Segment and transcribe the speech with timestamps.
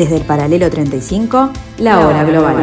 [0.00, 2.56] Desde el paralelo 35, la hora global.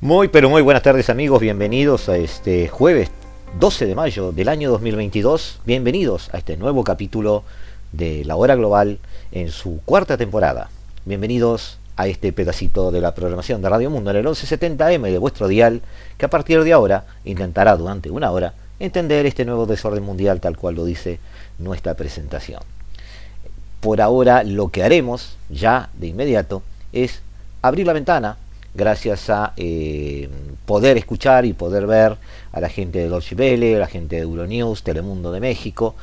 [0.00, 3.10] Muy pero muy buenas tardes amigos, bienvenidos a este jueves
[3.60, 7.44] 12 de mayo del año 2022, bienvenidos a este nuevo capítulo
[7.92, 8.98] de La Hora Global
[9.32, 10.70] en su cuarta temporada.
[11.06, 15.46] Bienvenidos a este pedacito de la programación de Radio Mundo en el 1170M de vuestro
[15.46, 15.82] dial,
[16.18, 20.56] que a partir de ahora intentará durante una hora entender este nuevo desorden mundial tal
[20.56, 21.20] cual lo dice
[21.60, 22.60] nuestra presentación.
[23.78, 27.22] Por ahora lo que haremos ya de inmediato es
[27.62, 28.36] abrir la ventana
[28.74, 30.28] gracias a eh,
[30.64, 32.16] poder escuchar y poder ver
[32.50, 35.94] a la gente de Dolce Vele, a la gente de Euronews, Telemundo de México,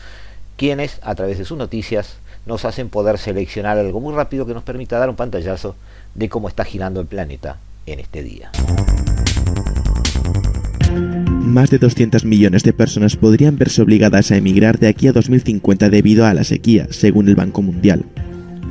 [0.56, 4.64] quienes a través de sus noticias nos hacen poder seleccionar algo muy rápido que nos
[4.64, 5.76] permita dar un pantallazo
[6.16, 8.52] de cómo está girando el planeta en este día.
[11.40, 15.90] Más de 200 millones de personas podrían verse obligadas a emigrar de aquí a 2050
[15.90, 18.06] debido a la sequía, según el Banco Mundial.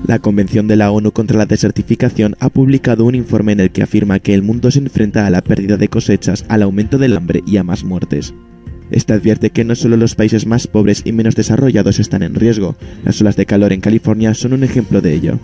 [0.06, 3.82] La Convención de la ONU contra la Desertificación ha publicado un informe en el que
[3.82, 7.42] afirma que el mundo se enfrenta a la pérdida de cosechas, al aumento del hambre
[7.46, 8.34] y a más muertes.
[8.92, 12.76] Este advierte que no solo los países más pobres y menos desarrollados están en riesgo,
[13.04, 15.38] las olas de calor en California son un ejemplo de ello.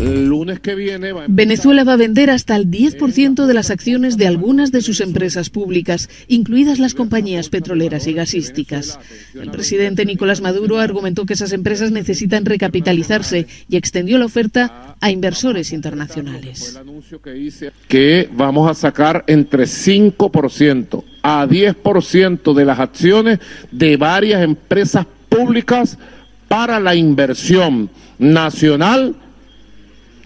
[0.00, 4.72] Lunes que viene Venezuela va a vender hasta el 10% de las acciones de algunas
[4.72, 8.98] de sus empresas públicas, incluidas las compañías petroleras y gasísticas.
[9.34, 15.10] El presidente Nicolás Maduro argumentó que esas empresas necesitan recapitalizarse y extendió la oferta a
[15.10, 16.78] inversores internacionales.
[17.88, 23.38] Que vamos a sacar entre 5% a 10% de las acciones
[23.70, 25.98] de varias empresas públicas
[26.48, 29.16] para la inversión nacional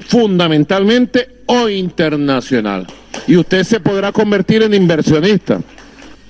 [0.06, 2.86] fundamentalmente o internacional.
[3.26, 5.60] Y usted se podrá convertir en inversionista.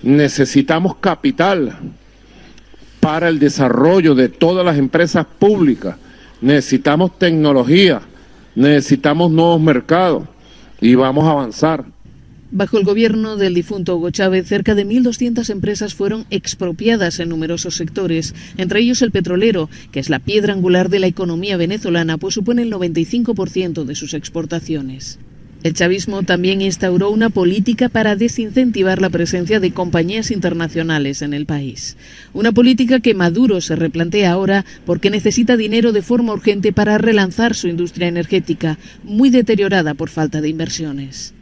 [0.02, 1.78] Necesitamos capital
[3.00, 5.96] para el desarrollo de todas las empresas públicas.
[6.40, 8.00] Necesitamos tecnología,
[8.54, 10.24] necesitamos nuevos mercados
[10.80, 11.84] y vamos a avanzar.
[12.54, 17.76] Bajo el gobierno del difunto Hugo Chávez, cerca de 1.200 empresas fueron expropiadas en numerosos
[17.76, 22.34] sectores, entre ellos el petrolero, que es la piedra angular de la economía venezolana, pues
[22.34, 25.18] supone el 95% de sus exportaciones.
[25.62, 31.46] El chavismo también instauró una política para desincentivar la presencia de compañías internacionales en el
[31.46, 31.96] país.
[32.34, 37.54] Una política que Maduro se replantea ahora porque necesita dinero de forma urgente para relanzar
[37.54, 41.32] su industria energética, muy deteriorada por falta de inversiones.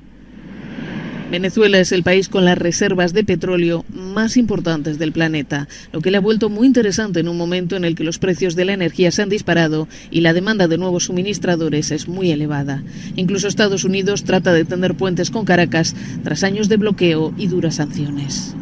[1.31, 6.11] Venezuela es el país con las reservas de petróleo más importantes del planeta, lo que
[6.11, 8.73] le ha vuelto muy interesante en un momento en el que los precios de la
[8.73, 12.83] energía se han disparado y la demanda de nuevos suministradores es muy elevada.
[13.15, 17.77] Incluso Estados Unidos trata de tender puentes con Caracas tras años de bloqueo y duras
[17.77, 18.57] sanciones.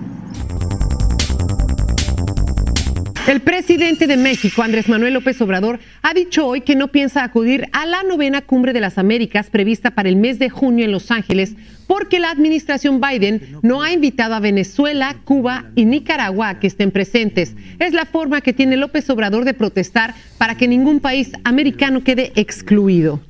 [3.29, 7.69] El presidente de México, Andrés Manuel López Obrador, ha dicho hoy que no piensa acudir
[7.73, 11.11] a la novena cumbre de las Américas prevista para el mes de junio en Los
[11.11, 11.55] Ángeles
[11.87, 16.91] porque la administración Biden no ha invitado a Venezuela, Cuba y Nicaragua a que estén
[16.91, 17.55] presentes.
[17.79, 22.33] Es la forma que tiene López Obrador de protestar para que ningún país americano quede
[22.35, 23.21] excluido.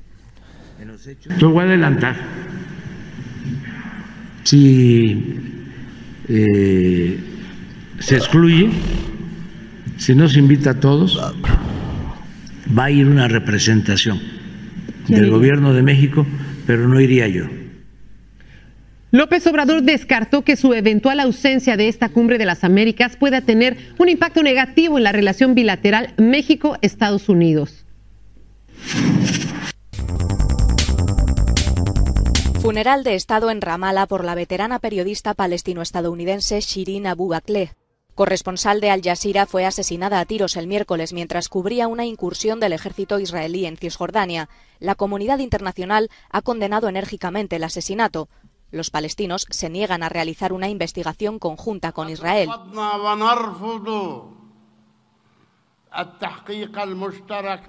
[1.40, 2.14] Lo voy a adelantar.
[4.44, 5.40] Si
[6.28, 7.18] eh,
[7.98, 8.70] se excluye,
[9.98, 11.20] si no se invita a todos,
[12.76, 14.20] va a ir una representación
[15.08, 16.26] del gobierno de México,
[16.66, 17.44] pero no iría yo.
[19.10, 23.78] López Obrador descartó que su eventual ausencia de esta cumbre de las Américas pueda tener
[23.98, 27.86] un impacto negativo en la relación bilateral México-Estados Unidos.
[32.60, 37.77] Funeral de Estado en Ramallah por la veterana periodista palestino-estadounidense Shirin Abu Akleh.
[38.18, 42.72] Corresponsal de Al Jazeera fue asesinada a tiros el miércoles mientras cubría una incursión del
[42.72, 44.48] ejército israelí en Cisjordania.
[44.80, 48.28] La comunidad internacional ha condenado enérgicamente el asesinato.
[48.72, 52.48] Los palestinos se niegan a realizar una investigación conjunta con Israel.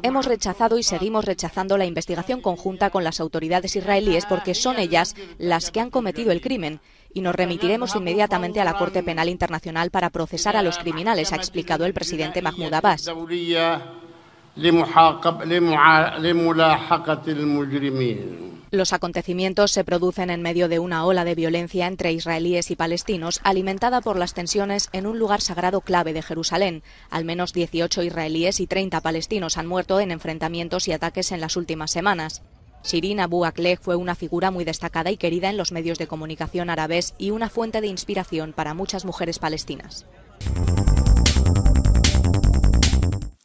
[0.02, 5.16] Hemos rechazado y seguimos rechazando la investigación conjunta con las autoridades israelíes porque son ellas
[5.38, 6.82] las que han cometido el crimen
[7.14, 11.36] y nos remitiremos inmediatamente a la Corte Penal Internacional para procesar a los criminales, ha
[11.36, 13.10] explicado el presidente Mahmoud Abbas.
[18.72, 23.40] Los acontecimientos se producen en medio de una ola de violencia entre israelíes y palestinos,
[23.44, 26.84] alimentada por las tensiones en un lugar sagrado clave de Jerusalén.
[27.10, 31.58] Al menos 18 israelíes y 30 palestinos han muerto en enfrentamientos y ataques en las
[31.58, 32.44] últimas semanas.
[32.84, 36.70] Shirin Abu Akleh fue una figura muy destacada y querida en los medios de comunicación
[36.70, 40.06] árabes y una fuente de inspiración para muchas mujeres palestinas.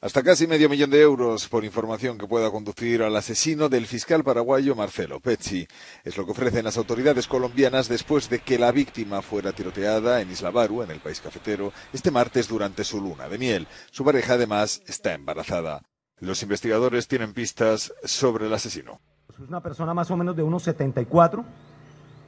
[0.04, 4.22] Hasta casi medio millón de euros por información que pueda conducir al asesino del fiscal
[4.22, 5.66] paraguayo Marcelo Pezzi.
[6.04, 10.30] Es lo que ofrecen las autoridades colombianas después de que la víctima fuera tiroteada en
[10.30, 13.66] Isla Baru, en el país cafetero, este martes durante su luna de miel.
[13.90, 15.80] Su pareja además está embarazada.
[16.18, 19.00] Los investigadores tienen pistas sobre el asesino.
[19.34, 21.44] Es una persona más o menos de unos 74,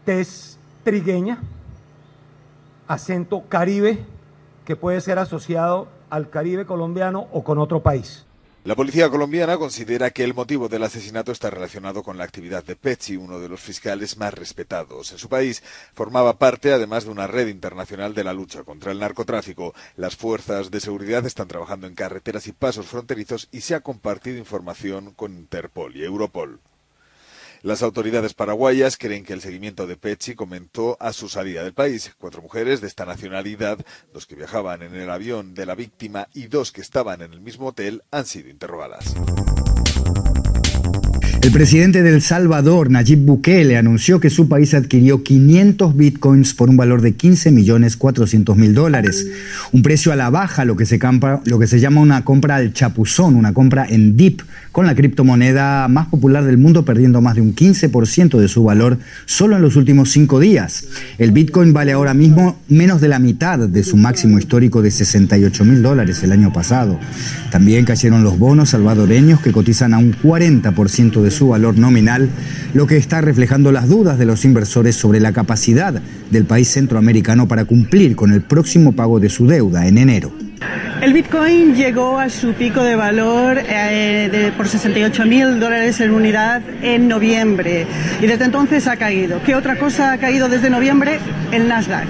[0.05, 1.39] tez trigueña,
[2.89, 4.05] acento caribe,
[4.65, 8.27] que puede ser asociado al Caribe colombiano o con otro país.
[8.65, 12.75] La policía colombiana considera que el motivo del asesinato está relacionado con la actividad de
[12.75, 15.13] Pezzi, uno de los fiscales más respetados.
[15.13, 15.63] En su país
[15.95, 19.73] formaba parte, además de una red internacional de la lucha contra el narcotráfico.
[19.95, 24.39] Las fuerzas de seguridad están trabajando en carreteras y pasos fronterizos y se ha compartido
[24.39, 26.59] información con Interpol y Europol.
[27.67, 32.15] Las autoridades paraguayas creen que el seguimiento de Pecci comentó a su salida del país.
[32.17, 36.47] Cuatro mujeres de esta nacionalidad, dos que viajaban en el avión de la víctima y
[36.47, 39.17] dos que estaban en el mismo hotel, han sido interrogadas.
[41.47, 46.77] El presidente del Salvador, Nayib Bukele, anunció que su país adquirió 500 bitcoins por un
[46.77, 49.29] valor de 15 millones 400 mil dólares.
[49.71, 50.99] Un precio a la baja, lo que, se
[51.45, 54.41] lo que se llama una compra al chapuzón, una compra en dip,
[54.73, 58.99] con la criptomoneda más popular del mundo perdiendo más de un 15% de su valor
[59.25, 60.85] solo en los últimos cinco días.
[61.17, 65.65] El bitcoin vale ahora mismo menos de la mitad de su máximo histórico de 68
[65.65, 66.99] mil dólares el año pasado.
[67.53, 72.29] También cayeron los bonos salvadoreños que cotizan a un 40% de su valor nominal,
[72.75, 75.95] lo que está reflejando las dudas de los inversores sobre la capacidad
[76.31, 80.33] del país centroamericano para cumplir con el próximo pago de su deuda en enero.
[81.01, 86.63] El Bitcoin llegó a su pico de valor eh, por 68 mil dólares en unidad
[86.83, 87.87] en noviembre
[88.21, 89.41] y desde entonces ha caído.
[89.45, 91.21] ¿Qué otra cosa ha caído desde noviembre?
[91.53, 92.09] El Nasdaq.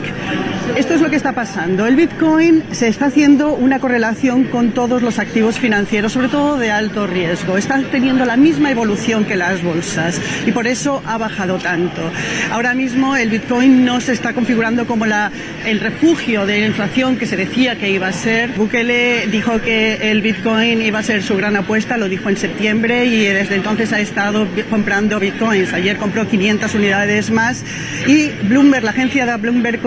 [0.75, 1.87] Esto es lo que está pasando.
[1.87, 6.71] El Bitcoin se está haciendo una correlación con todos los activos financieros, sobre todo de
[6.71, 7.57] alto riesgo.
[7.57, 12.03] Está teniendo la misma evolución que las bolsas y por eso ha bajado tanto.
[12.51, 17.27] Ahora mismo el Bitcoin no se está configurando como el refugio de la inflación que
[17.27, 18.51] se decía que iba a ser.
[18.51, 23.07] Bukele dijo que el Bitcoin iba a ser su gran apuesta, lo dijo en septiembre
[23.07, 25.73] y desde entonces ha estado comprando Bitcoins.
[25.73, 27.65] Ayer compró 500 unidades más
[28.07, 29.81] y Bloomberg, la agencia de Bloomberg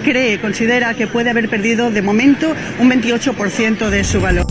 [0.00, 4.46] cree, considera que puede haber perdido de momento un 28% de su valor.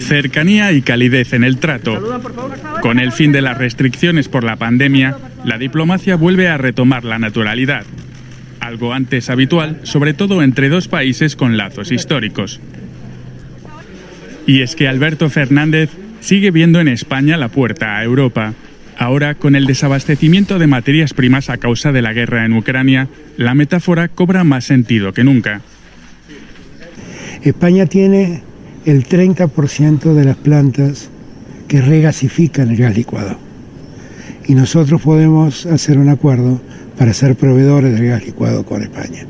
[0.00, 2.20] Cercanía y calidez en el trato.
[2.80, 7.18] Con el fin de las restricciones por la pandemia, la diplomacia vuelve a retomar la
[7.18, 7.84] naturalidad,
[8.60, 12.60] algo antes habitual, sobre todo entre dos países con lazos históricos.
[14.46, 15.90] Y es que Alberto Fernández
[16.20, 18.54] sigue viendo en España la puerta a Europa.
[18.98, 23.54] Ahora, con el desabastecimiento de materias primas a causa de la guerra en Ucrania, la
[23.54, 25.60] metáfora cobra más sentido que nunca.
[27.42, 28.42] España tiene
[28.86, 31.10] el 30% de las plantas
[31.68, 33.38] que regasifican el gas licuado.
[34.48, 36.60] Y nosotros podemos hacer un acuerdo
[36.98, 39.26] para ser proveedores del gas licuado con España.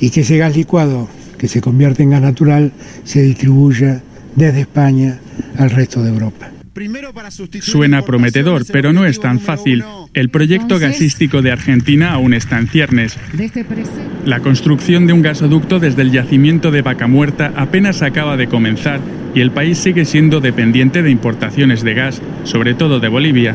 [0.00, 1.08] Y que ese gas licuado
[1.38, 2.72] que se convierte en gas natural
[3.04, 4.02] se distribuya
[4.34, 5.18] desde España
[5.56, 6.50] al resto de Europa.
[7.60, 9.82] Suena prometedor, pero no es tan fácil.
[10.12, 13.16] El proyecto gasístico de Argentina aún está en ciernes.
[13.38, 13.64] Este
[14.24, 19.00] La construcción de un gasoducto desde el yacimiento de Vaca Muerta apenas acaba de comenzar
[19.34, 23.54] y el país sigue siendo dependiente de importaciones de gas, sobre todo de Bolivia.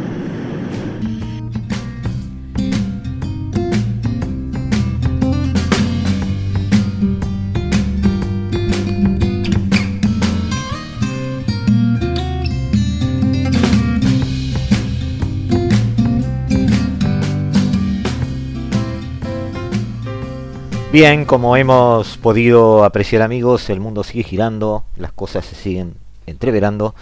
[20.92, 25.94] Bien, como hemos podido apreciar amigos, el mundo sigue girando, las cosas se siguen
[26.26, 26.96] entreverando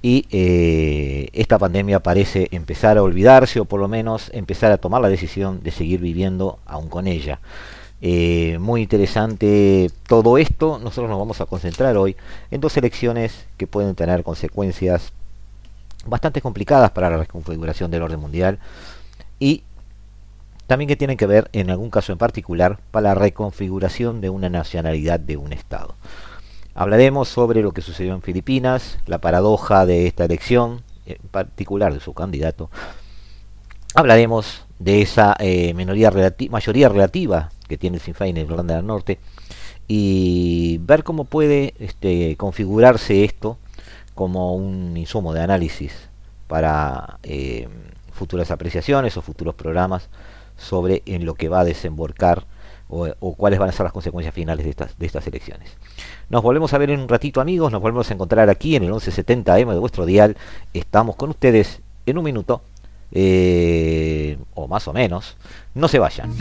[0.00, 5.02] y eh, esta pandemia parece empezar a olvidarse o por lo menos empezar a tomar
[5.02, 7.40] la decisión de seguir viviendo aún con ella.
[8.00, 12.16] Eh, muy interesante todo esto, nosotros nos vamos a concentrar hoy
[12.50, 15.12] en dos elecciones que pueden tener consecuencias
[16.06, 18.58] bastante complicadas para la reconfiguración del orden mundial
[19.38, 19.62] y
[20.66, 24.48] también que tienen que ver en algún caso en particular para la reconfiguración de una
[24.48, 25.94] nacionalidad de un Estado.
[26.74, 32.00] Hablaremos sobre lo que sucedió en Filipinas, la paradoja de esta elección, en particular de
[32.00, 32.70] su candidato,
[33.94, 36.12] hablaremos de esa eh, minoría
[36.50, 39.18] mayoría relativa que tiene el Sinn Féin en Irlanda del Norte
[39.88, 43.56] y ver cómo puede este, configurarse esto
[44.14, 45.92] como un insumo de análisis
[46.46, 47.68] para eh,
[48.12, 50.08] futuras apreciaciones o futuros programas
[50.56, 52.44] sobre en lo que va a desembocar
[52.88, 55.76] o, cuáles van a ser las consecuencias finales de estas, de estas elecciones.
[56.28, 58.92] Nos volvemos a ver en un ratito amigos, nos volvemos a encontrar aquí en el
[58.92, 60.36] 1170M de vuestro dial.
[60.72, 62.62] Estamos con ustedes en un minuto,
[63.12, 65.36] eh, o más o menos.
[65.74, 66.32] No se vayan.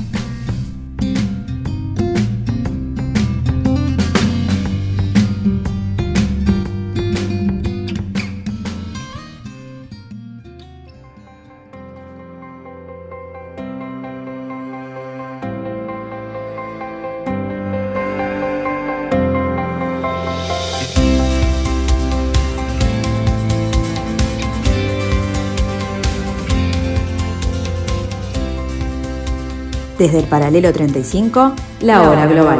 [30.05, 32.59] Desde el paralelo 35, la hora global.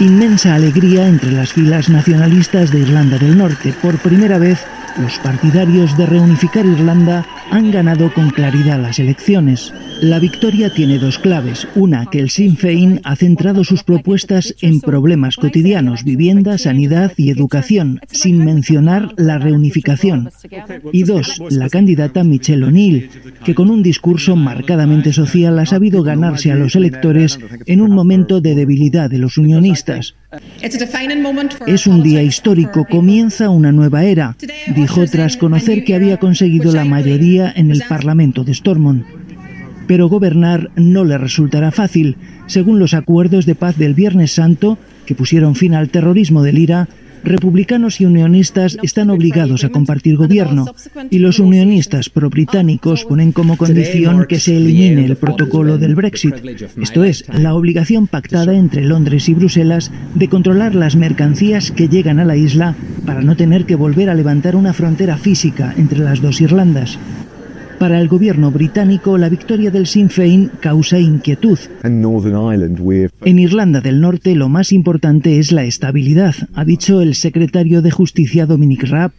[0.00, 3.72] Inmensa alegría entre las filas nacionalistas de Irlanda del Norte.
[3.80, 4.58] Por primera vez,
[4.98, 9.72] los partidarios de reunificar Irlanda han ganado con claridad las elecciones.
[10.00, 11.66] La victoria tiene dos claves.
[11.74, 17.30] Una, que el Sinn Féin ha centrado sus propuestas en problemas cotidianos, vivienda, sanidad y
[17.30, 20.30] educación, sin mencionar la reunificación.
[20.92, 23.10] Y dos, la candidata Michelle O'Neill,
[23.44, 28.40] que con un discurso marcadamente social ha sabido ganarse a los electores en un momento
[28.40, 30.14] de debilidad de los unionistas.
[31.66, 34.36] Es un día histórico, comienza una nueva era,
[34.88, 39.04] dijo tras conocer que había conseguido la mayoría en el Parlamento de Stormont
[39.86, 42.16] pero gobernar no le resultará fácil.
[42.46, 44.76] Según los acuerdos de paz del Viernes Santo,
[45.06, 46.88] que pusieron fin al terrorismo del IRA,
[47.24, 50.66] republicanos y unionistas están obligados a compartir gobierno
[51.10, 56.34] y los unionistas pro-británicos ponen como condición que se elimine el protocolo del Brexit,
[56.80, 62.18] esto es, la obligación pactada entre Londres y Bruselas de controlar las mercancías que llegan
[62.18, 62.74] a la isla
[63.06, 66.98] para no tener que volver a levantar una frontera física entre las dos Irlandas.
[67.78, 71.58] Para el gobierno británico, la victoria del Sinn Féin causa inquietud.
[71.84, 77.92] En Irlanda del Norte lo más importante es la estabilidad, ha dicho el secretario de
[77.92, 79.12] Justicia Dominic Raab.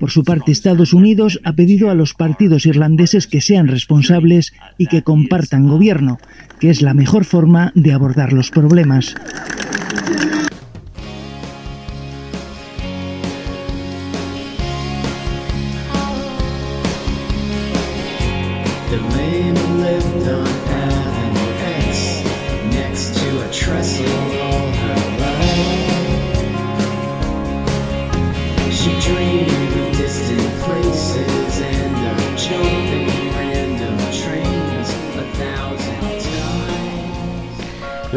[0.00, 4.86] Por su parte, Estados Unidos ha pedido a los partidos irlandeses que sean responsables y
[4.86, 6.18] que compartan gobierno,
[6.58, 9.14] que es la mejor forma de abordar los problemas.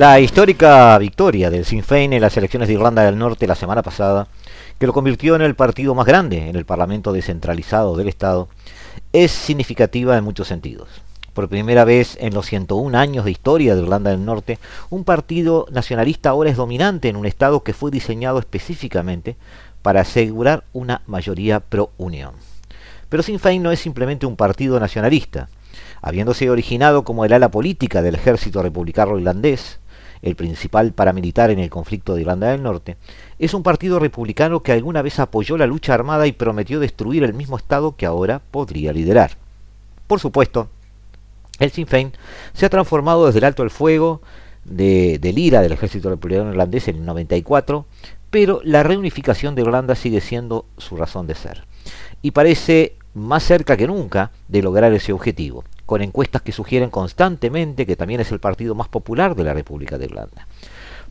[0.06, 3.82] La histórica victoria del Sinn Féin en las elecciones de Irlanda del Norte la semana
[3.82, 4.28] pasada,
[4.78, 8.48] que lo convirtió en el partido más grande en el Parlamento descentralizado del Estado,
[9.14, 10.90] es significativa en muchos sentidos.
[11.34, 14.60] Por primera vez en los 101 años de historia de Irlanda del Norte,
[14.92, 19.38] un partido nacionalista ahora es dominante en un Estado que fue diseñado específicamente
[19.82, 22.36] para asegurar una mayoría pro-unión.
[23.10, 25.50] Pero Sinn Féin no es simplemente un partido nacionalista.
[26.04, 29.80] Habiéndose originado como el ala política del ejército republicano irlandés,
[30.22, 32.98] el principal paramilitar en el conflicto de Irlanda del Norte,
[33.40, 37.34] es un partido republicano que alguna vez apoyó la lucha armada y prometió destruir el
[37.34, 39.38] mismo Estado que ahora podría liderar.
[40.08, 40.70] Por supuesto,
[41.60, 42.12] el Sinn Féin
[42.54, 44.22] se ha transformado desde el alto el fuego
[44.66, 47.86] de, del IRA del ejército republicano irlandés en el 94,
[48.30, 51.66] pero la reunificación de Irlanda sigue siendo su razón de ser.
[52.22, 57.86] Y parece más cerca que nunca de lograr ese objetivo con encuestas que sugieren constantemente
[57.86, 60.48] que también es el partido más popular de la República de Irlanda.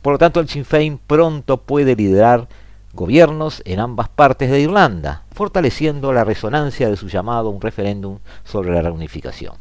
[0.01, 2.47] Por lo tanto, el Sinn Féin pronto puede liderar
[2.93, 8.19] gobiernos en ambas partes de Irlanda, fortaleciendo la resonancia de su llamado a un referéndum
[8.43, 9.55] sobre la reunificación.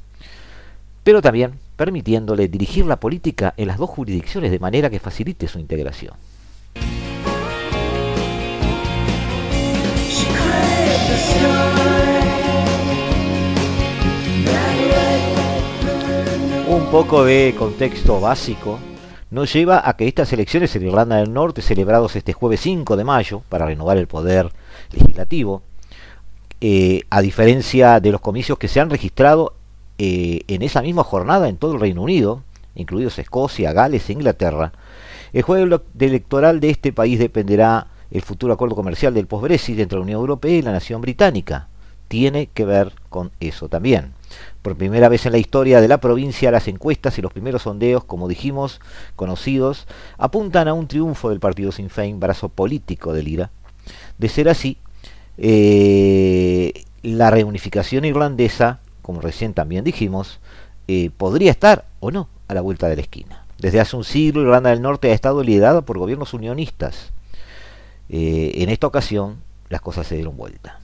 [1.03, 5.59] Pero también permitiéndole dirigir la política en las dos jurisdicciones de manera que facilite su
[5.59, 6.15] integración.
[16.75, 18.81] Un poco de contexto básico
[19.31, 23.05] nos lleva a que estas elecciones en Irlanda del Norte, celebrados este jueves 5 de
[23.05, 24.51] mayo, para renovar el poder
[24.91, 25.63] legislativo,
[26.61, 29.55] eh, a diferencia de los comicios que se han registrado
[29.99, 32.43] eh, en esa misma jornada en todo el Reino Unido,
[32.75, 34.73] incluidos Escocia, Gales e Inglaterra,
[35.33, 40.03] el juego electoral de este país dependerá el futuro acuerdo comercial del post-Brexit entre la
[40.03, 41.69] Unión Europea y la nación británica.
[42.09, 44.13] Tiene que ver con eso también.
[44.65, 48.03] Por primera vez en la historia de la provincia, las encuestas y los primeros sondeos,
[48.03, 48.81] como dijimos,
[49.15, 53.51] conocidos, apuntan a un triunfo del partido Sinn Féin, brazo político del IRA.
[54.17, 54.79] De ser así,
[55.37, 60.41] eh, la reunificación irlandesa, como recién también dijimos,
[60.89, 63.45] eh, podría estar o no a la vuelta de la esquina.
[63.59, 67.13] Desde hace un siglo Irlanda del Norte ha estado liderada por gobiernos unionistas.
[68.09, 70.81] Eh, en esta ocasión las cosas se dieron vuelta.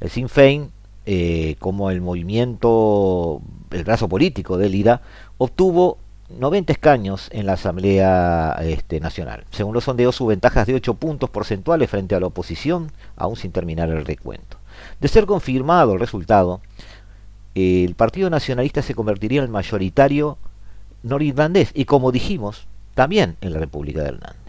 [0.00, 0.70] El Sinn Féin,
[1.06, 3.40] eh, como el movimiento,
[3.70, 5.02] el brazo político del IRA,
[5.38, 5.98] obtuvo
[6.38, 9.44] 90 escaños en la Asamblea este, Nacional.
[9.50, 13.36] Según los sondeos, su ventaja es de 8 puntos porcentuales frente a la oposición, aún
[13.36, 14.58] sin terminar el recuento.
[15.00, 16.60] De ser confirmado el resultado,
[17.54, 20.38] el Partido Nacionalista se convertiría en el mayoritario
[21.02, 24.41] norirlandés y, como dijimos, también en la República del Irlanda.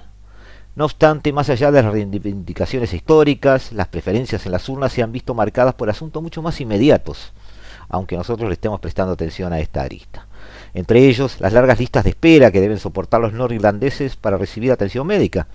[0.75, 5.11] No obstante, más allá de las reivindicaciones históricas, las preferencias en las urnas se han
[5.11, 7.31] visto marcadas por asuntos mucho más inmediatos,
[7.89, 10.27] aunque nosotros le estemos prestando atención a esta arista.
[10.73, 15.05] Entre ellos, las largas listas de espera que deben soportar los norirlandeses para recibir atención
[15.05, 15.47] médica,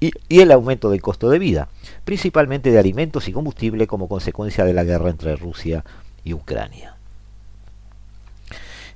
[0.00, 1.68] y, y, el aumento del costo de vida,
[2.04, 5.84] principalmente de alimentos y combustible como consecuencia de la guerra entre Rusia
[6.24, 6.91] y Ucrania.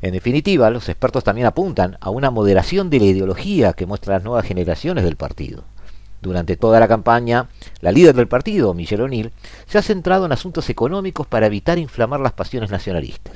[0.03, 4.25] En definitiva, los expertos también apuntan a una moderación de la ideología que muestran las
[4.25, 5.65] nuevas generaciones del partido.
[6.21, 7.49] Durante toda la campaña,
[7.81, 9.33] la líder del partido, Michelle O'Neill,
[9.67, 13.35] se ha centrado en asuntos económicos para evitar inflamar las pasiones nacionalistas.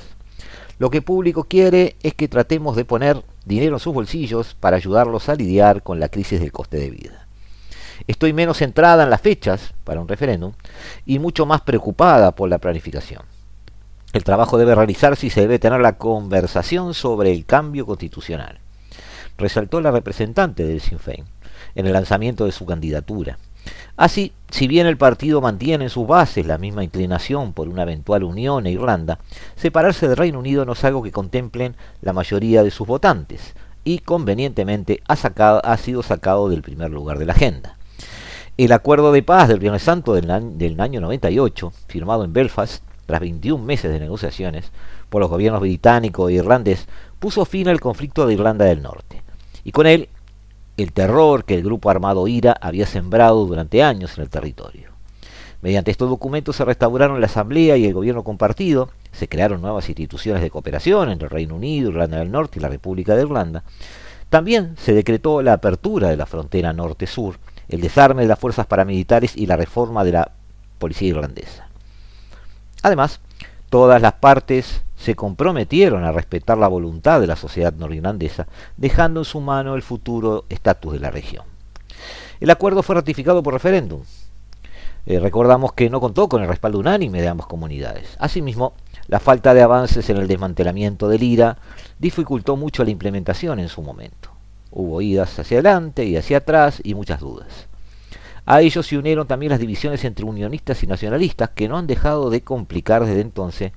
[0.78, 4.76] Lo que el público quiere es que tratemos de poner dinero en sus bolsillos para
[4.76, 7.26] ayudarlos a lidiar con la crisis del coste de vida.
[8.06, 10.52] Estoy menos centrada en las fechas para un referéndum
[11.04, 13.22] y mucho más preocupada por la planificación.
[14.12, 18.58] El trabajo debe realizarse y se debe tener la conversación sobre el cambio constitucional.
[19.38, 21.24] Resaltó la representante del Sinn Féin
[21.76, 23.38] en el lanzamiento de su candidatura.
[23.96, 28.24] Así, si bien el partido mantiene en sus bases la misma inclinación por una eventual
[28.24, 29.20] unión a Irlanda,
[29.54, 34.00] separarse del Reino Unido no es algo que contemplen la mayoría de sus votantes y
[34.00, 37.76] convenientemente ha sido sacado del primer lugar de la agenda.
[38.56, 43.20] El acuerdo de paz del Viernes Santo del, del año 98, firmado en Belfast, tras
[43.20, 44.70] 21 meses de negociaciones
[45.08, 46.86] por los gobiernos británico e irlandés,
[47.18, 49.22] puso fin al conflicto de Irlanda del Norte.
[49.64, 50.08] Y con él,
[50.76, 54.90] el terror que el grupo armado IRA había sembrado durante años en el territorio.
[55.60, 60.40] Mediante estos documentos se restauraron la Asamblea y el gobierno compartido, se crearon nuevas instituciones
[60.40, 63.64] de cooperación entre el Reino Unido, Irlanda del Norte y la República de Irlanda.
[64.28, 69.36] También se decretó la apertura de la frontera norte-sur, el desarme de las fuerzas paramilitares
[69.36, 70.30] y la reforma de la
[70.78, 71.69] policía irlandesa.
[72.82, 73.20] Además,
[73.68, 79.24] todas las partes se comprometieron a respetar la voluntad de la sociedad norirlandesa, dejando en
[79.24, 81.44] su mano el futuro estatus de la región.
[82.40, 84.02] El acuerdo fue ratificado por referéndum.
[85.06, 88.16] Eh, recordamos que no contó con el respaldo unánime de ambas comunidades.
[88.18, 88.74] Asimismo,
[89.08, 91.56] la falta de avances en el desmantelamiento del IRA
[91.98, 94.30] dificultó mucho la implementación en su momento.
[94.70, 97.69] Hubo idas hacia adelante y hacia atrás y muchas dudas.
[98.46, 102.30] A ellos se unieron también las divisiones entre unionistas y nacionalistas que no han dejado
[102.30, 103.72] de complicar desde entonces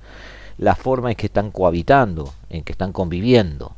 [0.58, 3.76] la forma en que están cohabitando, en que están conviviendo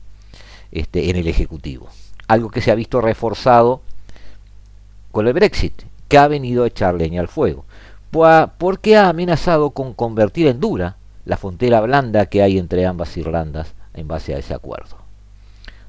[0.70, 1.88] este, en el Ejecutivo.
[2.28, 3.82] Algo que se ha visto reforzado
[5.12, 7.64] con el Brexit, que ha venido a echar leña al fuego,
[8.58, 13.74] porque ha amenazado con convertir en dura la frontera blanda que hay entre ambas Irlandas
[13.94, 14.96] en base a ese acuerdo.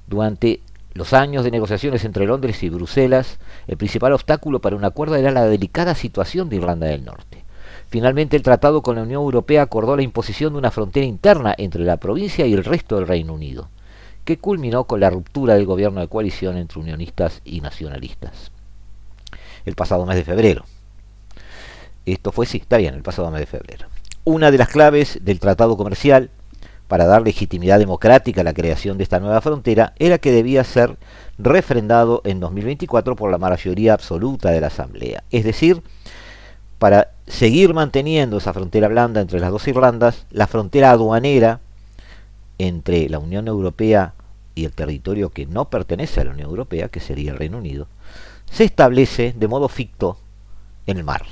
[0.07, 0.61] Durante
[0.97, 5.31] los años de negociaciones entre Londres y Bruselas, el principal obstáculo para un acuerdo era
[5.31, 7.45] la delicada situación de Irlanda del Norte.
[7.89, 11.83] Finalmente, el tratado con la Unión Europea acordó la imposición de una frontera interna entre
[11.83, 13.69] la provincia y el resto del Reino Unido,
[14.25, 18.51] que culminó con la ruptura del gobierno de coalición entre unionistas y nacionalistas.
[19.65, 20.65] El pasado mes de febrero.
[22.07, 23.87] Esto fue, sí, está bien, el pasado mes de febrero.
[24.23, 26.31] Una de las claves del tratado comercial
[26.87, 30.97] para dar legitimidad democrática a la creación de esta nueva frontera era que debía ser
[31.37, 35.23] refrendado en 2024 por la mayoría absoluta de la Asamblea.
[35.31, 35.81] Es decir,
[36.79, 41.59] para seguir manteniendo esa frontera blanda entre las dos Irlandas, la frontera aduanera
[42.57, 44.13] entre la Unión Europea
[44.55, 47.87] y el territorio que no pertenece a la Unión Europea, que sería el Reino Unido,
[48.51, 50.17] se establece de modo ficto
[50.87, 51.23] en el mar.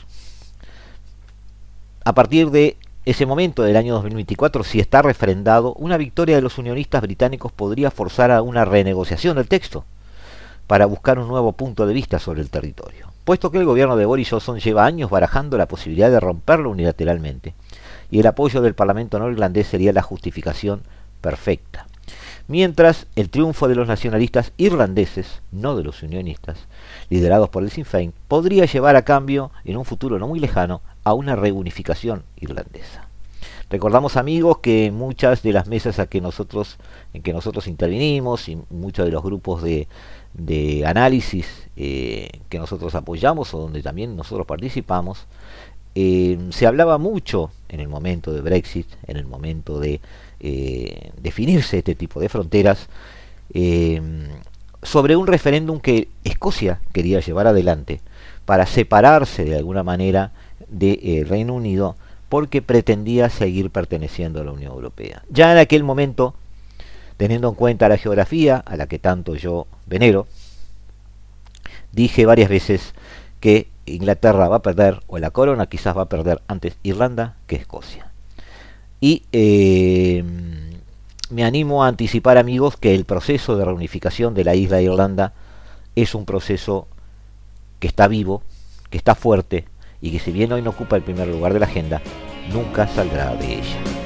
[2.04, 6.58] A partir de ese momento del año 2024, si está refrendado, una victoria de los
[6.58, 9.86] unionistas británicos podría forzar a una renegociación del texto
[10.66, 14.06] para buscar un nuevo punto de vista sobre el territorio, puesto que el gobierno de
[14.06, 17.54] Boris Johnson lleva años barajando la posibilidad de romperlo unilateralmente,
[18.10, 20.82] y el apoyo del Parlamento norirlandés sería la justificación
[21.22, 21.86] perfecta.
[22.48, 26.68] Mientras el triunfo de los nacionalistas irlandeses, no de los unionistas,
[27.10, 30.82] liderados por el Sinn Féin, podría llevar a cambio, en un futuro no muy lejano,
[31.04, 33.08] a una reunificación irlandesa.
[33.70, 36.78] Recordamos amigos que muchas de las mesas a que nosotros,
[37.14, 39.88] en que nosotros intervinimos y muchos de los grupos de,
[40.36, 45.26] de análisis eh, que nosotros apoyamos o donde también nosotros participamos,
[45.96, 50.00] eh, se hablaba mucho en el momento de Brexit, en el momento de
[50.48, 52.88] eh, definirse este tipo de fronteras,
[54.84, 58.02] sobre un referéndum que Escocia quería llevar adelante
[58.46, 60.32] para separarse de alguna manera
[60.68, 61.96] del Reino Unido
[62.30, 65.24] porque pretendía seguir perteneciendo a la Unión Europea.
[65.30, 66.36] Ya en aquel momento
[67.18, 70.28] teniendo en cuenta la geografía a la que tanto yo venero,
[71.92, 72.94] dije varias veces
[73.40, 77.56] que Inglaterra va a perder, o la corona quizás va a perder antes Irlanda que
[77.56, 78.12] Escocia.
[79.00, 80.24] Y eh,
[81.30, 85.34] me animo a anticipar, amigos, que el proceso de reunificación de la isla de Irlanda
[85.96, 86.88] es un proceso
[87.80, 88.44] que está vivo,
[88.90, 89.66] que está fuerte
[90.02, 92.02] y que si bien hoy no ocupa el primer lugar de la agenda,
[92.52, 94.05] nunca saldrá de ella.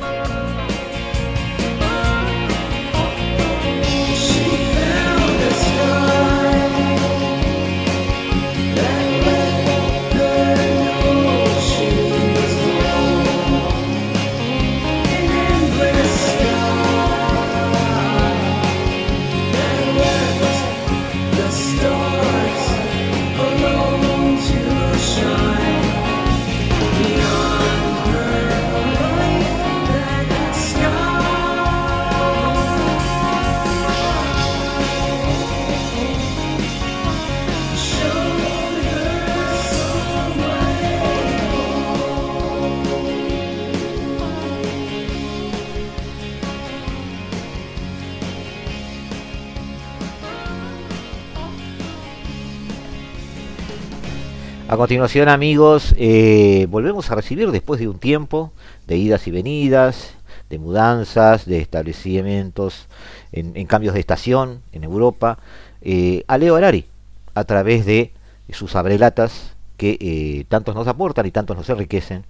[54.72, 58.52] A continuación, amigos, eh, volvemos a recibir después de un tiempo
[58.86, 60.14] de idas y venidas,
[60.52, 62.86] de mudanzas, de establecimientos
[63.32, 65.40] en, cambios de estación en Europa,
[65.82, 66.86] eh, a Leo Arari,
[67.34, 68.14] a través de
[68.52, 72.26] sus abrelatas que eh, tantos nos aportan y tantos nos enriquecen.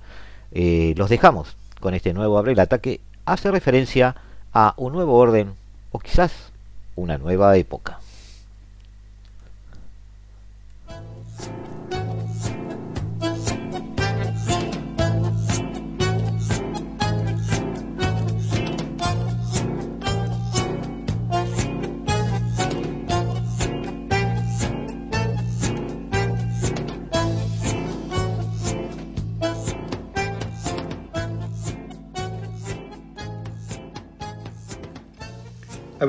[0.96, 4.16] los dejamos con este nuevo abrelata que hace referencia
[4.54, 5.56] a un nuevo orden
[5.92, 6.32] o quizás
[6.96, 8.00] una nueva época.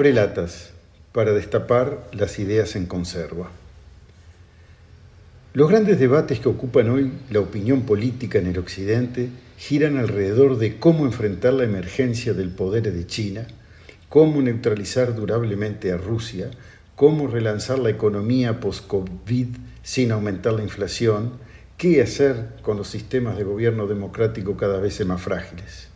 [0.00, 0.70] Abre latas
[1.12, 3.50] para destapar las ideas en conserva.
[5.52, 10.78] Los grandes debates que ocupan hoy la opinión política en el Occidente giran alrededor de
[10.78, 13.46] cómo enfrentar la emergencia del poder de China,
[14.08, 16.50] cómo neutralizar durablemente a Rusia,
[16.96, 19.48] cómo relanzar la economía post-COVID
[19.82, 21.32] sin aumentar la inflación,
[21.76, 25.89] qué hacer con los sistemas de gobierno democrático cada vez más frágiles.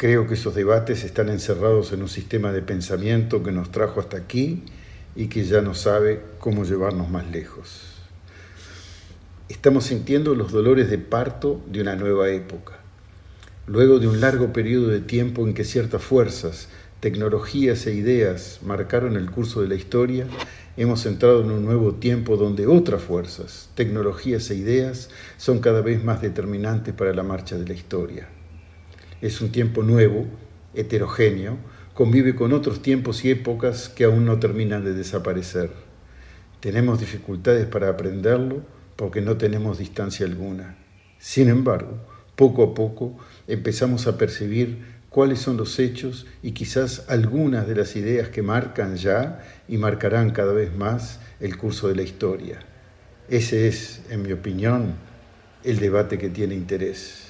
[0.00, 4.16] Creo que esos debates están encerrados en un sistema de pensamiento que nos trajo hasta
[4.16, 4.62] aquí
[5.14, 7.82] y que ya no sabe cómo llevarnos más lejos.
[9.50, 12.78] Estamos sintiendo los dolores de parto de una nueva época.
[13.66, 19.18] Luego de un largo periodo de tiempo en que ciertas fuerzas, tecnologías e ideas marcaron
[19.18, 20.26] el curso de la historia,
[20.78, 26.02] hemos entrado en un nuevo tiempo donde otras fuerzas, tecnologías e ideas son cada vez
[26.02, 28.39] más determinantes para la marcha de la historia
[29.20, 30.26] es un tiempo nuevo,
[30.74, 31.58] heterogéneo,
[31.94, 35.70] convive con otros tiempos y épocas que aún no terminan de desaparecer.
[36.60, 38.62] Tenemos dificultades para aprenderlo
[38.96, 40.76] porque no tenemos distancia alguna.
[41.18, 41.98] Sin embargo,
[42.36, 47.96] poco a poco empezamos a percibir cuáles son los hechos y quizás algunas de las
[47.96, 52.60] ideas que marcan ya y marcarán cada vez más el curso de la historia.
[53.28, 54.94] Ese es, en mi opinión,
[55.64, 57.29] el debate que tiene interés.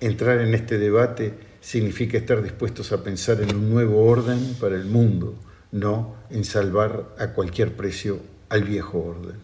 [0.00, 4.84] Entrar en este debate significa estar dispuestos a pensar en un nuevo orden para el
[4.84, 5.34] mundo,
[5.72, 9.36] no en salvar a cualquier precio al viejo orden.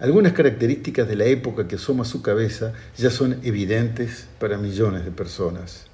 [0.00, 5.10] Algunas características de la época que asoma su cabeza ya son evidentes para millones de
[5.10, 5.86] personas.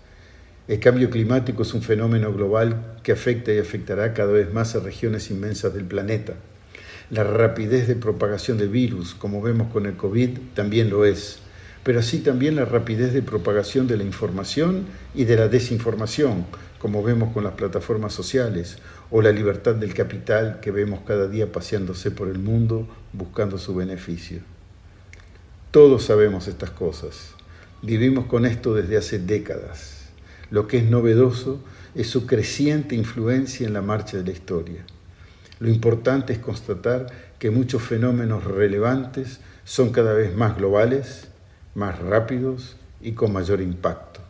[0.68, 4.80] El cambio climático es un fenómeno global que afecta y afectará cada vez más a
[4.80, 6.34] regiones inmensas del planeta.
[7.10, 11.40] La rapidez de propagación de virus, como vemos con el COVID, también lo es,
[11.82, 16.44] pero así también la rapidez de propagación de la información y de la desinformación,
[16.78, 18.78] como vemos con las plataformas sociales,
[19.10, 23.74] o la libertad del capital que vemos cada día paseándose por el mundo buscando su
[23.74, 24.40] beneficio.
[25.70, 27.34] Todos sabemos estas cosas.
[27.82, 30.06] Vivimos con esto desde hace décadas.
[30.50, 31.62] Lo que es novedoso
[31.94, 34.84] es su creciente influencia en la marcha de la historia.
[35.60, 37.06] Lo importante es constatar
[37.38, 41.29] que muchos fenómenos relevantes son cada vez más globales,
[41.74, 44.20] más rápidos y con mayor impacto.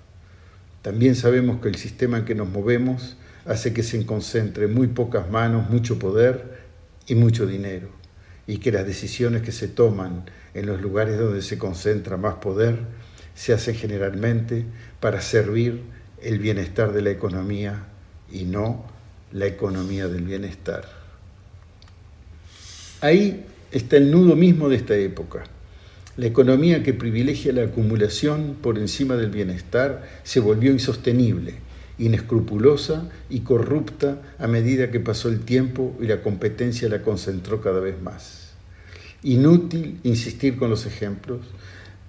[0.83, 4.89] También sabemos que el sistema en que nos movemos hace que se concentre en muy
[4.89, 6.61] pocas manos mucho poder
[7.07, 7.89] y mucho dinero,
[8.47, 10.25] y que las decisiones que se toman
[10.55, 12.79] en los lugares donde se concentra más poder
[13.35, 14.65] se hacen generalmente
[15.01, 15.83] para servir
[16.23, 17.87] el bienestar de la economía
[18.31, 18.85] y no
[19.33, 20.85] la economía del bienestar.
[23.01, 25.45] Ahí está el nudo mismo de esta época.
[26.17, 31.55] La economía que privilegia la acumulación por encima del bienestar se volvió insostenible,
[31.99, 37.79] inescrupulosa y corrupta a medida que pasó el tiempo y la competencia la concentró cada
[37.79, 38.51] vez más.
[39.23, 41.41] Inútil insistir con los ejemplos,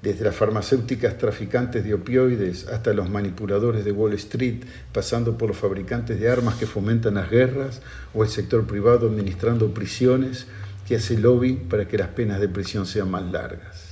[0.01, 5.57] desde las farmacéuticas traficantes de opioides hasta los manipuladores de Wall Street, pasando por los
[5.57, 7.81] fabricantes de armas que fomentan las guerras
[8.15, 10.47] o el sector privado administrando prisiones
[10.87, 13.90] que hace lobby para que las penas de prisión sean más largas.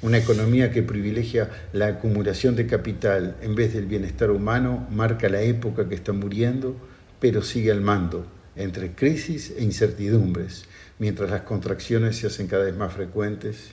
[0.00, 5.42] Una economía que privilegia la acumulación de capital en vez del bienestar humano marca la
[5.42, 6.76] época que está muriendo,
[7.18, 10.66] pero sigue al mando entre crisis e incertidumbres,
[10.98, 13.70] mientras las contracciones se hacen cada vez más frecuentes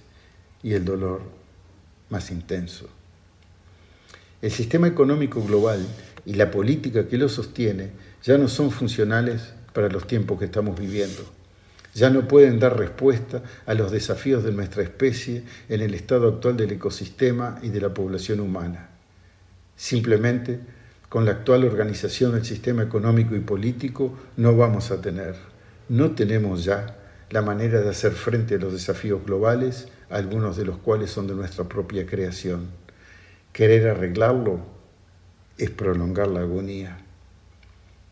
[0.63, 1.21] y el dolor
[2.09, 2.89] más intenso.
[4.41, 5.85] El sistema económico global
[6.25, 7.89] y la política que lo sostiene
[8.23, 11.34] ya no son funcionales para los tiempos que estamos viviendo.
[11.95, 16.57] Ya no pueden dar respuesta a los desafíos de nuestra especie en el estado actual
[16.57, 18.89] del ecosistema y de la población humana.
[19.77, 20.59] Simplemente,
[21.07, 25.35] con la actual organización del sistema económico y político, no vamos a tener,
[25.87, 26.97] no tenemos ya
[27.29, 31.33] la manera de hacer frente a los desafíos globales algunos de los cuales son de
[31.33, 32.67] nuestra propia creación.
[33.53, 34.59] Querer arreglarlo
[35.57, 36.97] es prolongar la agonía.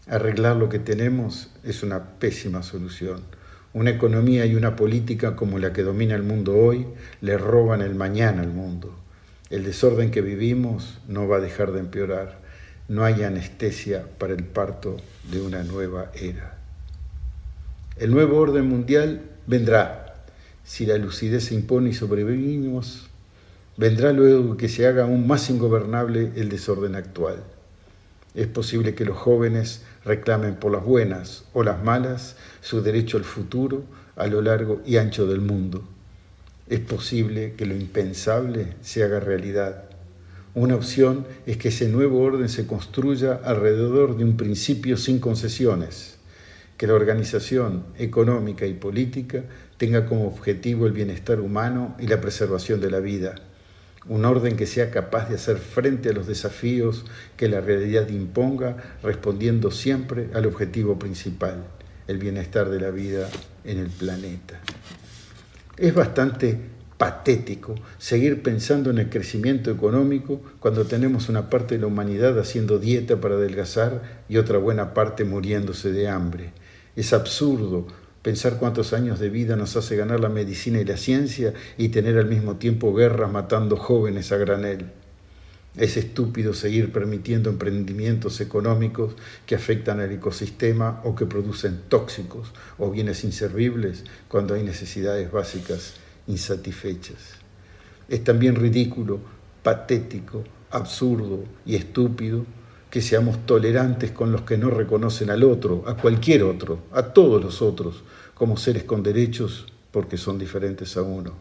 [0.08, 3.24] Arreglar lo que tenemos es una pésima solución.
[3.74, 6.86] Una economía y una política como la que domina el mundo hoy
[7.22, 8.96] le roban el mañana al mundo.
[9.50, 12.40] El desorden que vivimos no va a dejar de empeorar.
[12.88, 14.98] No hay anestesia para el parto
[15.32, 16.58] de una nueva era.
[17.98, 20.04] El nuevo orden mundial vendrá
[20.64, 23.10] si la lucidez se impone y sobrevivimos,
[23.76, 27.44] vendrá luego que se haga aún más ingobernable el desorden actual.
[28.34, 33.24] Es posible que los jóvenes reclamen por las buenas o las malas su derecho al
[33.24, 33.84] futuro
[34.16, 35.84] a lo largo y ancho del mundo.
[36.70, 39.86] Es posible que lo impensable se haga realidad.
[40.56, 46.18] Una opción es que ese nuevo orden se construya alrededor de un principio sin concesiones,
[46.78, 49.44] que la organización económica y política
[49.78, 53.36] tenga como objetivo el bienestar humano y la preservación de la vida,
[54.08, 57.06] un orden que sea capaz de hacer frente a los desafíos
[57.38, 61.64] que la realidad imponga, respondiendo siempre al objetivo principal,
[62.08, 63.30] el bienestar de la vida
[63.64, 64.60] en el planeta.
[65.78, 66.60] Es bastante
[66.98, 72.80] patético seguir pensando en el crecimiento económico cuando tenemos una parte de la humanidad haciendo
[72.80, 76.52] dieta para adelgazar y otra buena parte muriéndose de hambre.
[76.96, 77.88] Es absurdo
[78.24, 82.18] Pensar cuántos años de vida nos hace ganar la medicina y la ciencia y tener
[82.18, 84.86] al mismo tiempo guerras matando jóvenes a granel.
[85.76, 92.92] Es estúpido seguir permitiendo emprendimientos económicos que afectan al ecosistema o que producen tóxicos o
[92.92, 97.18] bienes inservibles cuando hay necesidades básicas insatisfechas.
[98.08, 99.20] Es también ridículo,
[99.64, 102.46] patético, absurdo y estúpido
[102.94, 107.44] que seamos tolerantes con los que no reconocen al otro, a cualquier otro, a todos
[107.44, 108.04] los otros,
[108.36, 111.34] como seres con derechos porque son diferentes a uno.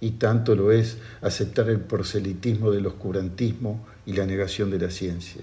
[0.00, 5.42] Y tanto lo es aceptar el proselitismo del oscurantismo y la negación de la ciencia.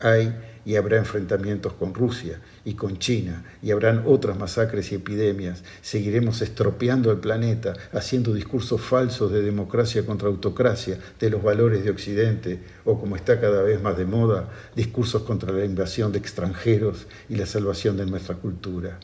[0.00, 0.32] Hay
[0.64, 5.62] y habrá enfrentamientos con Rusia y con China y habrán otras masacres y epidemias.
[5.80, 11.90] Seguiremos estropeando el planeta, haciendo discursos falsos de democracia contra autocracia, de los valores de
[11.90, 17.06] Occidente o, como está cada vez más de moda, discursos contra la invasión de extranjeros
[17.28, 18.98] y la salvación de nuestra cultura.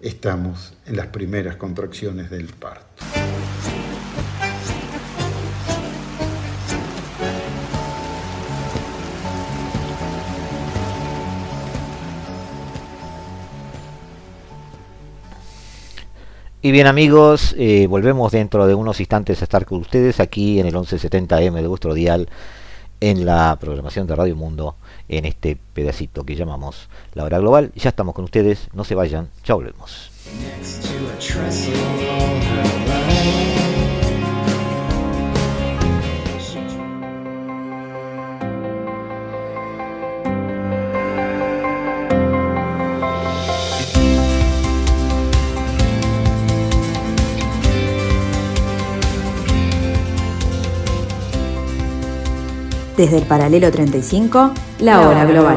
[0.00, 3.04] estamos en las primeras contracciones del parto.
[16.64, 20.66] Y bien amigos, eh, volvemos dentro de unos instantes a estar con ustedes aquí en
[20.66, 22.28] el 1170M de vuestro dial
[23.00, 24.76] en la programación de Radio Mundo
[25.08, 27.72] en este pedacito que llamamos La Hora Global.
[27.74, 30.12] Ya estamos con ustedes, no se vayan, ya volvemos.
[53.02, 55.56] Desde el paralelo 35, la hora global.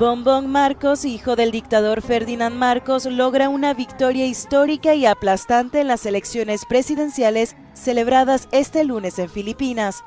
[0.00, 6.06] Bombón Marcos, hijo del dictador Ferdinand Marcos, logra una victoria histórica y aplastante en las
[6.06, 10.02] elecciones presidenciales celebradas este lunes en Filipinas.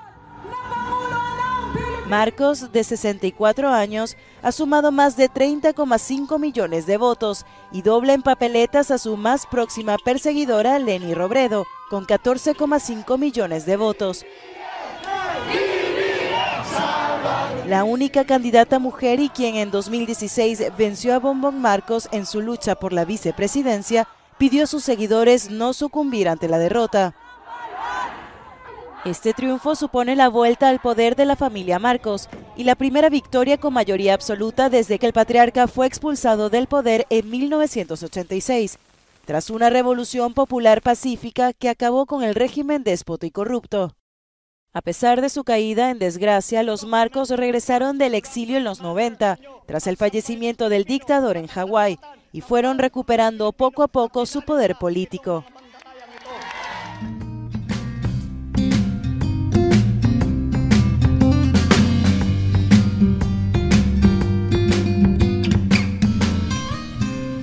[2.12, 8.21] Marcos, de 64 años, ha sumado más de 30,5 millones de votos y dobla en
[8.21, 14.26] papeletas a su más próxima perseguidora, Leni Robredo, con 14,5 millones de votos.
[17.65, 22.76] La única candidata mujer y quien en 2016 venció a Bombón Marcos en su lucha
[22.76, 24.06] por la vicepresidencia,
[24.38, 27.15] pidió a sus seguidores no sucumbir ante la derrota.
[29.04, 33.58] Este triunfo supone la vuelta al poder de la familia Marcos y la primera victoria
[33.58, 38.78] con mayoría absoluta desde que el patriarca fue expulsado del poder en 1986,
[39.26, 43.96] tras una revolución popular pacífica que acabó con el régimen déspota y corrupto.
[44.72, 49.40] A pesar de su caída en desgracia, los Marcos regresaron del exilio en los 90,
[49.66, 51.98] tras el fallecimiento del dictador en Hawái,
[52.32, 55.44] y fueron recuperando poco a poco su poder político.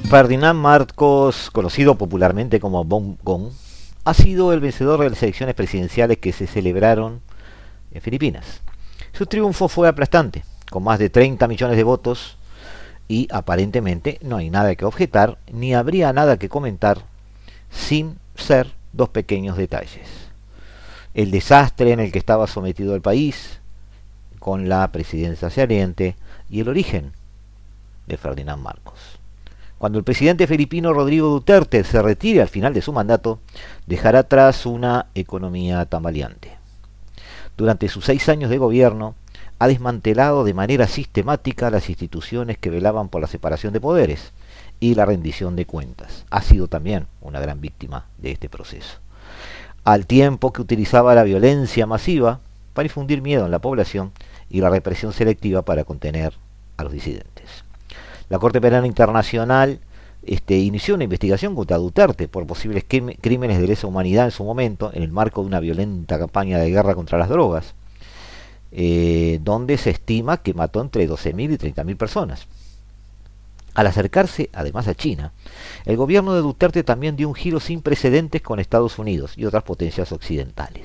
[0.09, 3.51] Ferdinand Marcos, conocido popularmente como Gong,
[4.05, 7.21] ha sido el vencedor de las elecciones presidenciales que se celebraron
[7.93, 8.63] en Filipinas.
[9.13, 12.39] Su triunfo fue aplastante, con más de 30 millones de votos
[13.07, 17.03] y aparentemente no hay nada que objetar ni habría nada que comentar
[17.71, 20.09] sin ser dos pequeños detalles.
[21.13, 23.61] El desastre en el que estaba sometido el país
[24.39, 26.17] con la presidencia saliente
[26.49, 27.13] y el origen
[28.07, 29.18] de Ferdinand Marcos.
[29.79, 33.39] Cuando el presidente filipino Rodrigo Duterte se retire al final de su mandato,
[33.87, 36.59] dejará atrás una economía tambaleante.
[37.57, 39.15] Durante sus seis años de gobierno,
[39.61, 44.33] ha desmantelado de manera sistemática las instituciones que velaban por la separación de poderes
[44.81, 46.25] y la rendición de cuentas.
[46.31, 48.99] Ha sido también una gran víctima de este proceso.
[49.85, 52.41] Al tiempo que utilizaba la violencia masiva
[52.75, 54.13] para infundir miedo en la población
[54.51, 56.35] y la represión selectiva para contener
[56.77, 57.38] a los disidentes.
[58.29, 59.81] La Corte Penal Internacional
[60.23, 64.91] este, inició una investigación contra Duterte por posibles crímenes de lesa humanidad en su momento,
[64.93, 67.75] en el marco de una violenta campaña de guerra contra las drogas,
[68.73, 72.47] eh, donde se estima que mató entre 12.000 y 30.000 personas.
[73.75, 75.33] Al acercarse además a China,
[75.87, 79.63] el gobierno de Duterte también dio un giro sin precedentes con Estados Unidos y otras
[79.63, 80.83] potencias occidentales.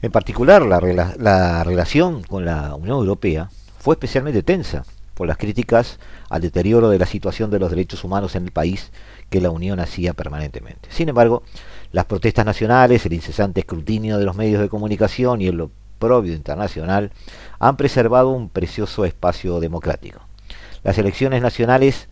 [0.00, 4.84] En particular, la relación con la Unión Europea fue especialmente tensa
[5.16, 5.98] por las críticas
[6.28, 8.92] al deterioro de la situación de los derechos humanos en el país
[9.30, 10.90] que la Unión hacía permanentemente.
[10.92, 11.42] Sin embargo,
[11.90, 17.12] las protestas nacionales, el incesante escrutinio de los medios de comunicación y el oprobio internacional
[17.58, 20.20] han preservado un precioso espacio democrático.
[20.84, 22.08] Las elecciones nacionales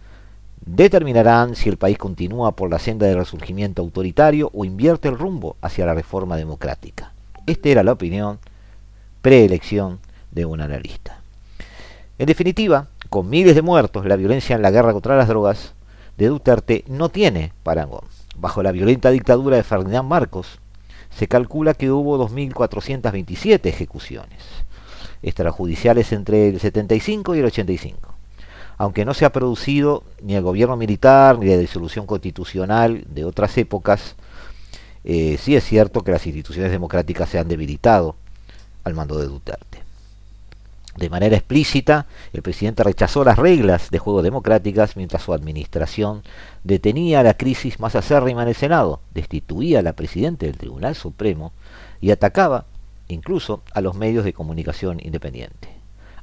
[0.65, 5.57] determinarán si el país continúa por la senda del resurgimiento autoritario o invierte el rumbo
[5.61, 7.13] hacia la reforma democrática.
[7.47, 8.39] Esta era la opinión
[9.21, 10.01] preelección
[10.31, 11.21] de un analista.
[12.19, 15.75] En definitiva, con miles de muertos, la violencia en la guerra contra las drogas
[16.19, 18.03] de Duterte no tiene parangón.
[18.37, 20.59] Bajo la violenta dictadura de Ferdinand Marcos,
[21.11, 24.43] se calcula que hubo 2.427 ejecuciones
[25.23, 28.17] extrajudiciales entre el 75 y el 85.
[28.79, 33.57] Aunque no se ha producido ni el gobierno militar ni la disolución constitucional de otras
[33.59, 34.17] épocas,
[35.05, 38.17] eh, sí es cierto que las instituciones democráticas se han debilitado
[38.83, 39.84] al mando de Duterte.
[40.97, 46.23] De manera explícita, el presidente rechazó las reglas de juego democráticas mientras su administración
[46.63, 51.53] detenía la crisis más acérrima en el Senado, destituía a la presidenta del Tribunal Supremo
[52.01, 52.67] y atacaba
[53.09, 55.69] incluso a los medios de comunicación independiente.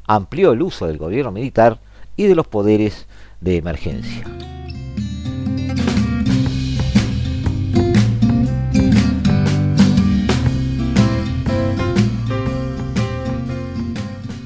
[0.08, 1.80] Amplió el uso del gobierno militar
[2.16, 3.08] y de los poderes
[3.42, 4.24] de emergencia.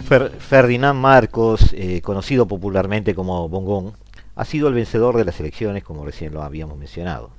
[0.06, 3.94] Ferdinand Marcos, eh, conocido popularmente como Bongón,
[4.36, 7.32] ha sido el vencedor de las elecciones, como recién lo habíamos mencionado.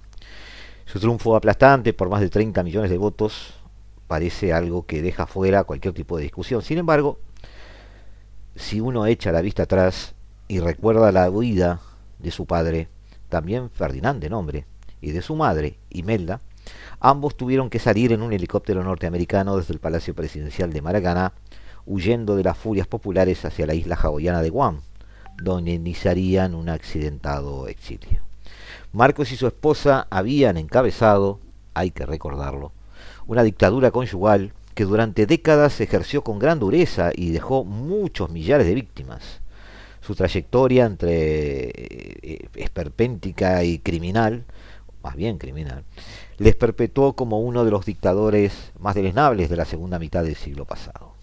[0.85, 3.55] Su triunfo aplastante por más de 30 millones de votos
[4.09, 6.62] parece algo que deja fuera cualquier tipo de discusión.
[6.62, 7.21] Sin embargo,
[8.57, 10.14] si uno echa la vista atrás
[10.49, 11.81] y recuerda la huida
[12.19, 12.89] de su padre,
[13.29, 14.67] también Ferdinand de nombre,
[15.01, 16.41] y de su madre, Imelda,
[16.99, 21.33] ambos tuvieron que salir en un helicóptero norteamericano desde el Palacio Presidencial de Maracaná
[21.87, 24.80] huyendo de las furias populares hacia la isla hawaiana de Guam,
[25.43, 28.20] donde iniciarían un accidentado exilio.
[28.93, 31.41] Marcos y su esposa habían encabezado,
[31.74, 32.72] hay que recordarlo,
[33.26, 38.74] una dictadura conyugal que durante décadas ejerció con gran dureza y dejó muchos millares de
[38.74, 39.41] víctimas.
[40.01, 44.45] Su trayectoria entre eh, esperpéntica y criminal,
[45.03, 45.84] más bien criminal,
[46.39, 50.64] les perpetuó como uno de los dictadores más deleznables de la segunda mitad del siglo
[50.64, 51.16] pasado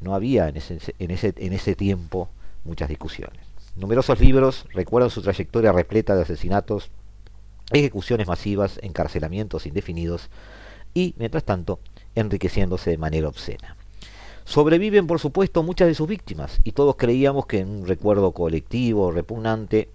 [0.00, 2.28] no había en ese, en ese, en ese tiempo
[2.64, 3.40] muchas discusiones.
[3.76, 6.90] Numerosos libros recuerdan su trayectoria repleta de asesinatos,
[7.72, 10.30] ejecuciones masivas, encarcelamientos indefinidos
[10.94, 11.78] y, mientras tanto,
[12.14, 13.76] enriqueciéndose de manera obscena.
[14.44, 19.12] Sobreviven, por supuesto, muchas de sus víctimas y todos creíamos que en un recuerdo colectivo,
[19.12, 19.90] repugnante,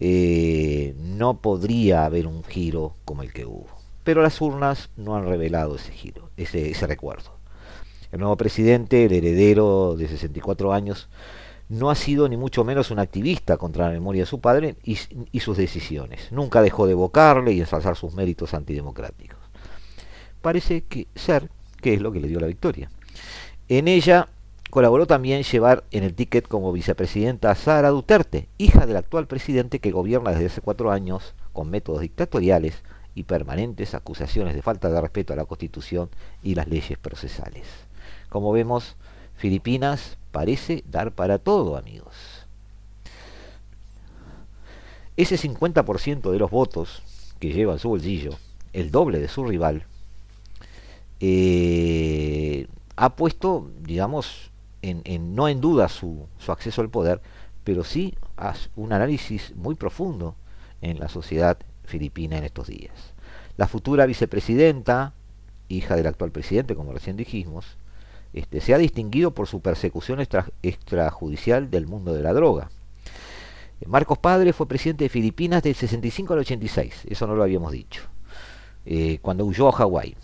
[0.00, 3.68] eh, no podría haber un giro como el que hubo.
[4.02, 7.35] Pero las urnas no han revelado ese giro, ese, ese recuerdo.
[8.12, 11.08] El nuevo presidente, el heredero de 64 años,
[11.68, 14.96] no ha sido ni mucho menos un activista contra la memoria de su padre y,
[15.40, 16.30] sus decisiones.
[16.30, 19.38] Nunca dejó de evocarle y ensalzar sus méritos antidemocráticos.
[20.40, 21.50] Parece que ser
[21.80, 22.90] que es lo que le dio la victoria.
[23.68, 24.28] En ella
[24.70, 29.80] colaboró también llevar en el ticket como vicepresidenta a Sara Duterte, hija del actual presidente
[29.80, 32.82] que gobierna desde hace cuatro años con métodos dictatoriales
[33.14, 36.10] y permanentes acusaciones de falta de respeto a la Constitución
[36.42, 37.85] y las leyes procesales.
[38.28, 38.96] Como vemos,
[39.36, 42.14] Filipinas parece dar para todo, amigos.
[45.16, 47.02] Ese 50% de los votos
[47.38, 48.32] que lleva en su bolsillo,
[48.72, 49.86] el doble de su rival,
[51.20, 52.66] eh,
[52.96, 54.50] ha puesto, digamos,
[54.82, 57.20] en, no en duda su, su, acceso al poder,
[57.64, 58.14] pero sí
[58.76, 60.36] un análisis muy profundo
[60.82, 63.14] en la sociedad filipina en estos días.
[63.56, 65.14] La futura vicepresidenta,
[65.68, 67.78] hija del actual presidente, como recién dijimos,
[68.36, 70.20] este, se ha distinguido por su persecución
[70.62, 72.70] extrajudicial del mundo de la droga.
[73.86, 78.02] Marcos Padre fue presidente de Filipinas del 65 al 86, eso no lo habíamos dicho,
[78.84, 80.16] eh, cuando huyó a Hawái.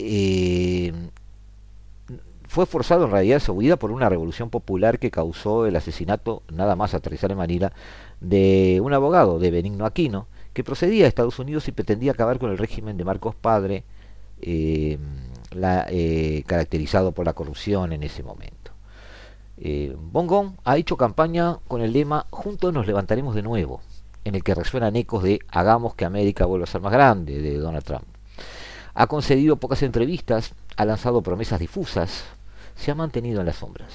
[0.00, 0.92] Eh,
[2.48, 6.74] fue forzado en realidad su huida por una revolución popular que causó el asesinato, nada
[6.74, 7.72] más aterrizar en Manila,
[8.20, 12.50] de un abogado de Benigno Aquino, que procedía a Estados Unidos y pretendía acabar con
[12.50, 13.84] el régimen de Marcos Padre.
[14.40, 14.98] Eh,
[15.50, 18.72] la, eh, caracterizado por la corrupción en ese momento.
[19.58, 23.80] Eh, Bongón ha hecho campaña con el lema Juntos nos levantaremos de nuevo,
[24.24, 27.56] en el que resuenan ecos de Hagamos que América vuelva a ser más grande de
[27.56, 28.04] Donald Trump.
[28.94, 32.24] Ha concedido pocas entrevistas, ha lanzado promesas difusas,
[32.74, 33.92] se ha mantenido en las sombras.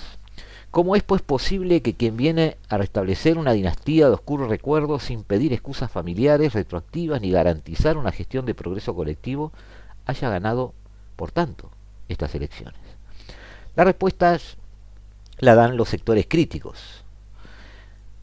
[0.72, 5.24] ¿Cómo es pues posible que quien viene a restablecer una dinastía de oscuros recuerdos sin
[5.24, 9.52] pedir excusas familiares retroactivas ni garantizar una gestión de progreso colectivo
[10.06, 10.74] haya ganado
[11.22, 11.70] por tanto,
[12.10, 12.82] estas elecciones?
[13.76, 14.58] Las respuestas
[15.38, 17.06] la dan los sectores críticos.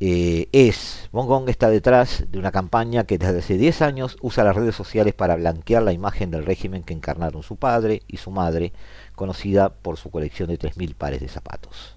[0.00, 4.56] Eh, es, Bongong está detrás de una campaña que desde hace 10 años usa las
[4.56, 8.72] redes sociales para blanquear la imagen del régimen que encarnaron su padre y su madre,
[9.14, 11.94] conocida por su colección de 3.000 pares de zapatos.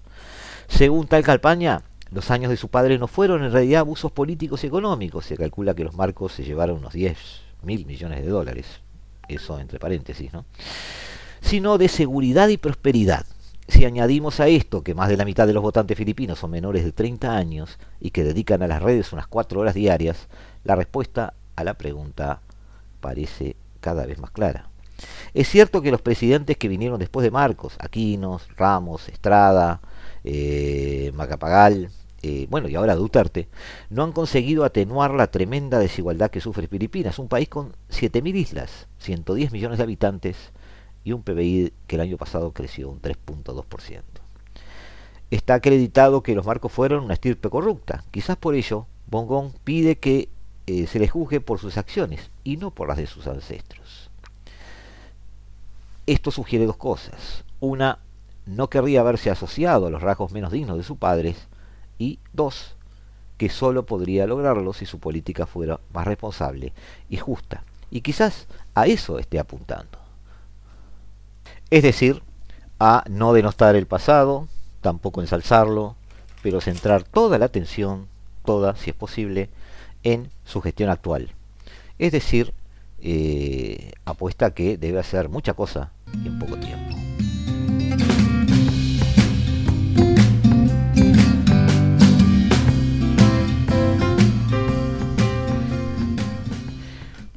[0.68, 1.82] Según tal campaña,
[2.12, 5.26] los años de su padre no fueron en realidad abusos políticos y económicos.
[5.26, 7.18] Se calcula que los marcos se llevaron unos 10
[7.64, 8.82] mil millones de dólares
[9.34, 10.44] eso entre paréntesis, ¿no?
[11.40, 13.26] sino de seguridad y prosperidad.
[13.68, 16.84] Si añadimos a esto que más de la mitad de los votantes filipinos son menores
[16.84, 20.28] de 30 años y que dedican a las redes unas 4 horas diarias,
[20.64, 22.40] la respuesta a la pregunta
[23.00, 24.68] parece cada vez más clara.
[25.34, 29.80] Es cierto que los presidentes que vinieron después de Marcos, Aquinos, Ramos, Estrada,
[30.24, 31.90] eh, Macapagal,
[32.22, 33.48] eh, bueno, y ahora Duterte,
[33.90, 38.86] no han conseguido atenuar la tremenda desigualdad que sufre Filipinas, un país con 7.000 islas,
[38.98, 40.36] 110 millones de habitantes
[41.04, 44.02] y un PBI que el año pasado creció un 3.2%.
[45.30, 48.04] está acreditado que los Marcos fueron una estirpe corrupta.
[48.10, 50.28] Quizás por ello, Bongón pide que
[50.66, 54.10] eh, se les juzgue por sus acciones y no por las de sus ancestros.
[56.06, 57.44] Esto sugiere dos cosas.
[57.60, 57.98] Una,
[58.46, 61.48] no querría verse asociado a los rasgos menos dignos de sus padres.
[62.02, 62.74] Y dos,
[63.38, 66.72] que solo podría lograrlo si su política fuera más responsable
[67.08, 67.62] y justa.
[67.92, 69.98] Y quizás a eso esté apuntando.
[71.70, 72.20] Es decir,
[72.80, 74.48] a no denostar el pasado,
[74.80, 75.94] tampoco ensalzarlo,
[76.42, 78.08] pero centrar toda la atención,
[78.44, 79.48] toda, si es posible,
[80.02, 81.30] en su gestión actual.
[82.00, 82.52] Es decir,
[82.98, 87.01] eh, apuesta que debe hacer mucha cosa en poco tiempo.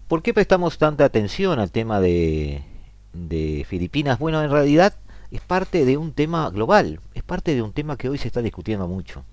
[0.07, 2.63] ¿Por qué prestamos tanta atención al tema de,
[3.13, 4.19] de Filipinas?
[4.19, 4.93] Bueno, en realidad
[5.31, 8.43] es parte de un tema global, es parte de un tema que hoy se está
[8.43, 9.23] discutiendo mucho.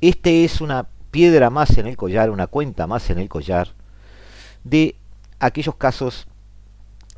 [0.00, 3.74] Este es una piedra más en el collar, una cuenta más en el collar
[4.64, 4.96] de
[5.38, 6.26] aquellos casos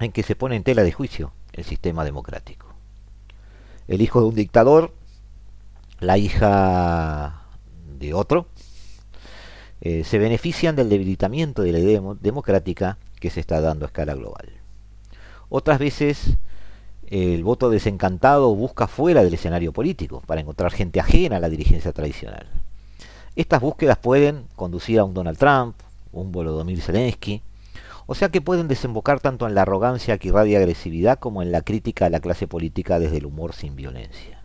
[0.00, 2.66] en que se pone en tela de juicio el sistema democrático.
[3.86, 4.92] El hijo de un dictador,
[6.00, 7.44] la hija
[7.96, 8.48] de otro,
[9.80, 14.14] eh, se benefician del debilitamiento de la idea democrática que se está dando a escala
[14.14, 14.48] global.
[15.48, 16.36] Otras veces
[17.10, 21.92] el voto desencantado busca fuera del escenario político para encontrar gente ajena a la dirigencia
[21.92, 22.46] tradicional.
[23.34, 25.76] Estas búsquedas pueden conducir a un Donald Trump,
[26.12, 27.42] un Volodymyr Zelensky,
[28.06, 31.62] o sea que pueden desembocar tanto en la arrogancia que irradia agresividad como en la
[31.62, 34.42] crítica a la clase política desde el humor sin violencia.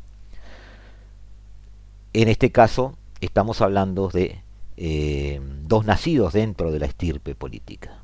[2.14, 4.43] En este caso estamos hablando de
[4.78, 8.04] eh, dos nacidos dentro de la estirpe política.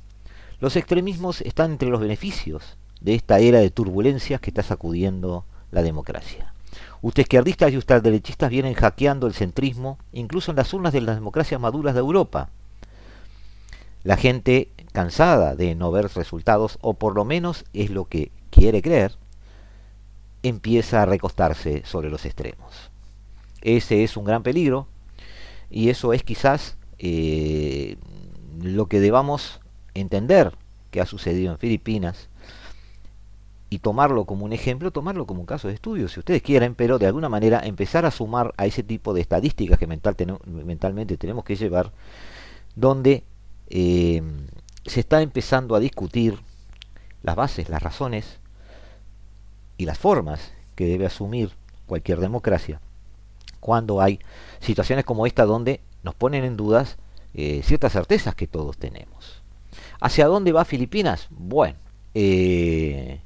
[0.59, 5.81] Los extremismos están entre los beneficios de esta era de turbulencias que está sacudiendo la
[5.81, 6.53] democracia.
[7.01, 11.59] Usted izquierdistas y ultraderechistas vienen hackeando el centrismo, incluso en las urnas de las democracias
[11.59, 12.49] maduras de Europa.
[14.03, 18.81] La gente cansada de no ver resultados, o por lo menos es lo que quiere
[18.81, 19.13] creer,
[20.43, 22.91] empieza a recostarse sobre los extremos.
[23.61, 24.87] Ese es un gran peligro
[25.69, 27.97] y eso es quizás eh,
[28.61, 29.59] lo que debamos
[29.93, 30.53] entender
[30.91, 32.29] que ha sucedido en Filipinas
[33.69, 36.97] y tomarlo como un ejemplo, tomarlo como un caso de estudio, si ustedes quieren, pero
[36.97, 41.55] de alguna manera empezar a sumar a ese tipo de estadísticas que mentalmente tenemos que
[41.55, 41.91] llevar,
[42.75, 43.23] donde
[43.69, 44.23] eh,
[44.85, 46.39] se está empezando a discutir
[47.21, 48.39] las bases, las razones
[49.77, 51.51] y las formas que debe asumir
[51.85, 52.81] cualquier democracia
[53.59, 54.19] cuando hay
[54.59, 56.97] situaciones como esta donde nos ponen en dudas
[57.33, 59.43] eh, ciertas certezas que todos tenemos.
[59.99, 61.27] ¿Hacia dónde va Filipinas?
[61.29, 61.77] Bueno,
[62.13, 63.21] eh,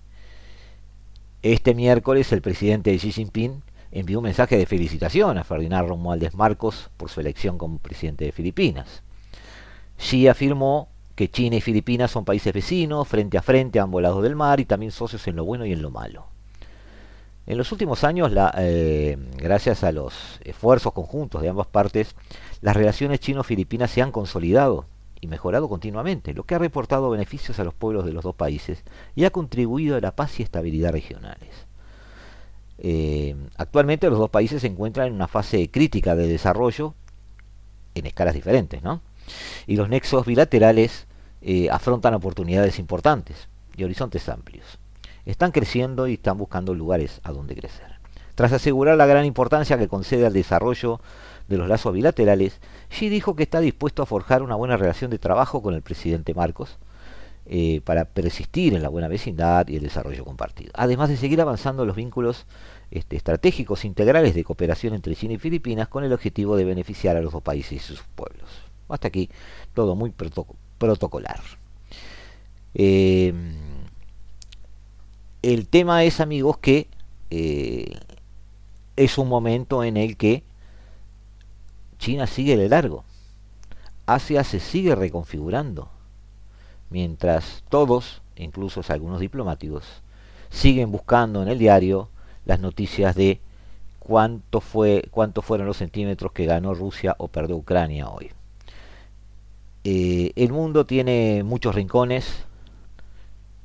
[1.42, 3.62] este miércoles el presidente Xi Jinping
[3.92, 8.32] envió un mensaje de felicitación a Ferdinand Romualdez Marcos por su elección como presidente de
[8.32, 9.04] Filipinas.
[9.98, 14.36] Xi afirmó que China y Filipinas son países vecinos, frente a frente ambos lados del
[14.36, 16.33] mar y también socios en lo bueno y en lo malo.
[17.46, 22.16] En los últimos años, eh, gracias a los esfuerzos conjuntos de ambas partes,
[22.62, 24.86] las relaciones chino-filipinas se han consolidado
[25.20, 28.84] y mejorado continuamente, lo que ha reportado beneficios a los pueblos de los dos países
[29.16, 31.68] y ha contribuido a la paz y estabilidad regionales.
[32.78, 36.96] Eh, actualmente los dos países se encuentran en una fase crítica de desarrollo
[37.94, 39.02] en escalas diferentes, ¿no?
[39.68, 41.08] Y los nexos bilaterales
[41.42, 44.80] eh, afrontan oportunidades importantes y horizontes amplios.
[45.26, 47.94] Están creciendo y están buscando lugares a donde crecer.
[48.36, 51.00] Tras asegurar la gran importancia que concede al desarrollo
[51.48, 52.60] de los lazos bilaterales,
[52.90, 56.34] Xi dijo que está dispuesto a forjar una buena relación de trabajo con el presidente
[56.34, 56.78] Marcos
[57.46, 60.72] eh, para persistir en la buena vecindad y el desarrollo compartido.
[60.76, 62.46] Además de seguir avanzando los vínculos
[62.90, 67.22] este, estratégicos integrales de cooperación entre China y Filipinas con el objetivo de beneficiar a
[67.22, 68.50] los dos países y sus pueblos.
[68.90, 69.30] Hasta aquí
[69.74, 70.12] todo muy
[70.78, 71.42] protocolar.
[72.74, 73.34] Eh,
[75.44, 76.88] el tema es, amigos, que
[77.30, 78.00] eh,
[78.96, 80.44] es un momento en el que
[82.00, 83.04] China sigue de largo.
[84.06, 85.90] Asia se sigue reconfigurando.
[86.90, 89.84] Mientras todos, incluso algunos diplomáticos,
[90.50, 92.10] siguen buscando en el diario
[92.46, 93.42] las noticias de
[94.00, 98.32] cuánto fue cuánto fueron los centímetros que ganó Rusia o perdió Ucrania hoy.
[99.84, 102.46] Eh, el mundo tiene muchos rincones,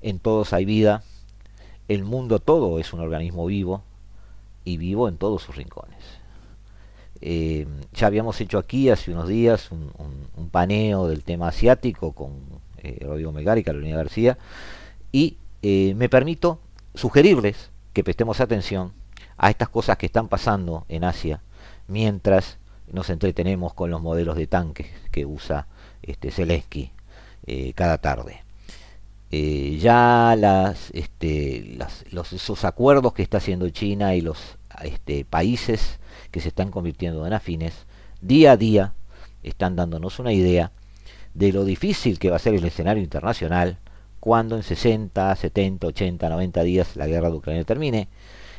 [0.01, 1.03] en todos hay vida,
[1.89, 3.83] el mundo todo es un organismo vivo
[4.65, 5.99] y vivo en todos sus rincones.
[7.21, 9.89] Eh, ya habíamos hecho aquí hace unos días un,
[10.51, 12.33] paneo del tema asiático con
[12.79, 14.39] eh, Rodrigo Melgar y Carolina García
[15.11, 16.61] y eh, me permito
[16.95, 18.93] sugerirles que prestemos atención
[19.37, 21.43] a estas cosas que están pasando en Asia
[21.87, 22.59] mientras
[22.93, 25.67] nos entretenemos con los modelos de tanques que usa
[26.03, 26.93] este Zelensky
[27.47, 28.43] eh, cada tarde.
[29.31, 31.79] Eh, ya las, este,
[32.11, 35.99] los, esos acuerdos que está haciendo China y los este, países
[36.31, 37.87] que se están convirtiendo en afines,
[38.21, 38.95] día a día
[39.43, 40.73] están dándonos una idea
[41.35, 43.79] de lo difícil que va a ser el escenario internacional
[44.21, 48.09] cuando en 60, 70, 80, 90 días la guerra de Ucrania termine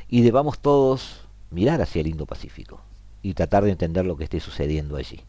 [0.08, 2.82] y debamos todos mirar hacia el Indo-Pacífico
[3.22, 5.22] y tratar de entender lo que esté sucediendo allí.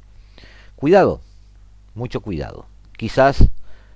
[0.76, 1.20] Cuidado,
[1.94, 2.66] mucho cuidado.
[2.96, 3.48] Quizás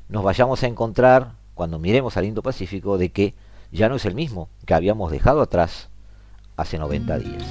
[0.09, 3.35] nos vayamos a encontrar, cuando miremos al Indo-Pacífico, de que
[3.73, 5.89] ya no es el mismo que habíamos dejado atrás
[6.57, 7.45] hace 90 días.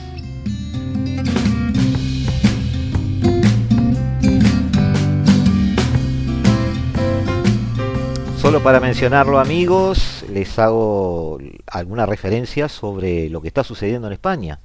[8.38, 14.60] Solo para mencionarlo amigos, les hago alguna referencia sobre lo que está sucediendo en España.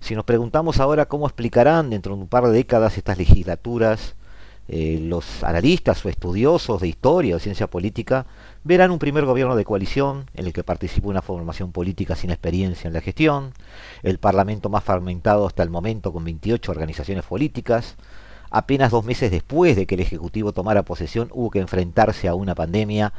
[0.00, 4.16] Si nos preguntamos ahora cómo explicarán dentro de un par de décadas estas legislaturas,
[4.66, 8.26] eh, los analistas o estudiosos de historia o ciencia política
[8.62, 12.88] verán un primer gobierno de coalición en el que participa una formación política sin experiencia
[12.88, 13.52] en la gestión,
[14.02, 17.96] el parlamento más fragmentado hasta el momento con 28 organizaciones políticas,
[18.50, 22.54] apenas dos meses después de que el Ejecutivo tomara posesión hubo que enfrentarse a una
[22.54, 23.12] pandemia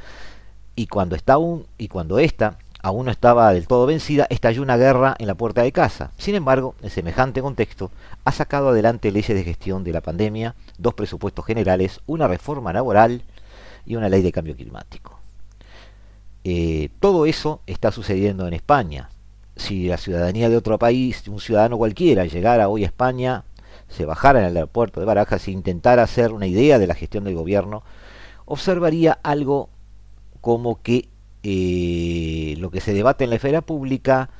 [0.76, 4.78] y cuando, está aún, y cuando esta aún no estaba del todo vencida, estalló una
[4.78, 6.12] guerra en la puerta de casa.
[6.18, 7.90] Sin embargo, en semejante contexto,
[8.24, 13.24] ha sacado adelante leyes de gestión de la pandemia, dos presupuestos generales, una reforma laboral
[13.88, 15.20] y una ley de cambio climático.
[16.44, 19.10] Eh, todo eso está sucediendo en España.
[19.56, 23.46] Si la ciudadanía de otro país, un ciudadano cualquiera, llegara hoy a España,
[23.90, 27.24] se bajara en el aeropuerto de Barajas e intentara hacer una idea de la gestión
[27.24, 27.82] del gobierno,
[28.46, 29.70] observaría algo
[30.40, 31.10] como que
[31.48, 34.32] eh, lo que se debate en la esfera pública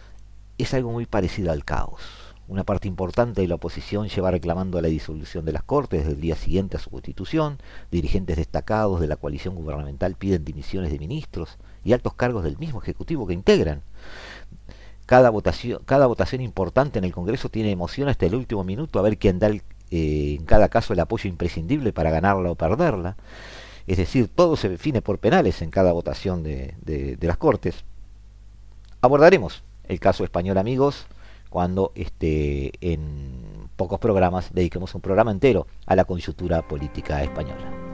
[0.58, 2.02] es algo muy parecido al caos.
[2.48, 6.22] Una parte importante de la oposición lleva reclamando la disolución de las Cortes desde el
[6.22, 7.60] día siguiente a su constitución.
[7.92, 12.82] Dirigentes destacados de la coalición gubernamental piden dimisiones de ministros y altos cargos del mismo
[12.82, 13.84] Ejecutivo que integran.
[15.06, 19.38] Cada votación, importante en el Congreso tiene emoción hasta el último minuto a ver quién
[19.38, 19.62] da eh,
[20.40, 23.16] en cada caso el apoyo imprescindible para ganarla o perderla
[23.88, 27.84] es decir, todo se define por penales en cada votación de, las Cortes.
[29.02, 31.06] Abordaremos el caso español, amigos,
[31.50, 37.85] cuando este, en pocos programas dediquemos un programa entero a la coyuntura política española.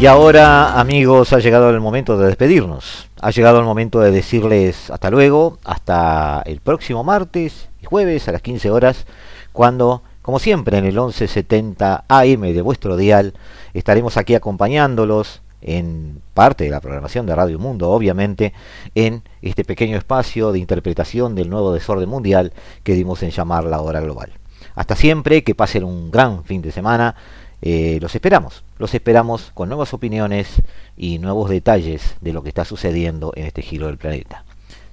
[0.00, 3.10] Y ahora, amigos, ha llegado el momento de despedirnos.
[3.20, 8.32] Ha llegado el momento de decirles hasta luego, hasta el próximo martes y jueves a
[8.32, 9.04] las 15 horas,
[9.52, 13.34] cuando, como siempre, en el 1170 AM de vuestro dial,
[13.74, 18.54] estaremos aquí acompañándolos en parte de la programación de Radio Mundo, obviamente,
[18.94, 23.82] en este pequeño espacio de interpretación del nuevo desorden mundial que dimos en llamar la
[23.82, 24.32] hora global.
[24.74, 27.16] Hasta siempre, que pasen un gran fin de semana
[27.62, 30.62] eh, los esperamos, los esperamos con nuevas opiniones
[30.96, 34.44] y nuevos detalles de lo que está sucediendo en este giro del planeta.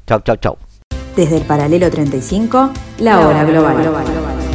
[0.05, 0.57] Chau, chau, chau.
[1.15, 4.46] Desde el paralelo 35, la, hora global.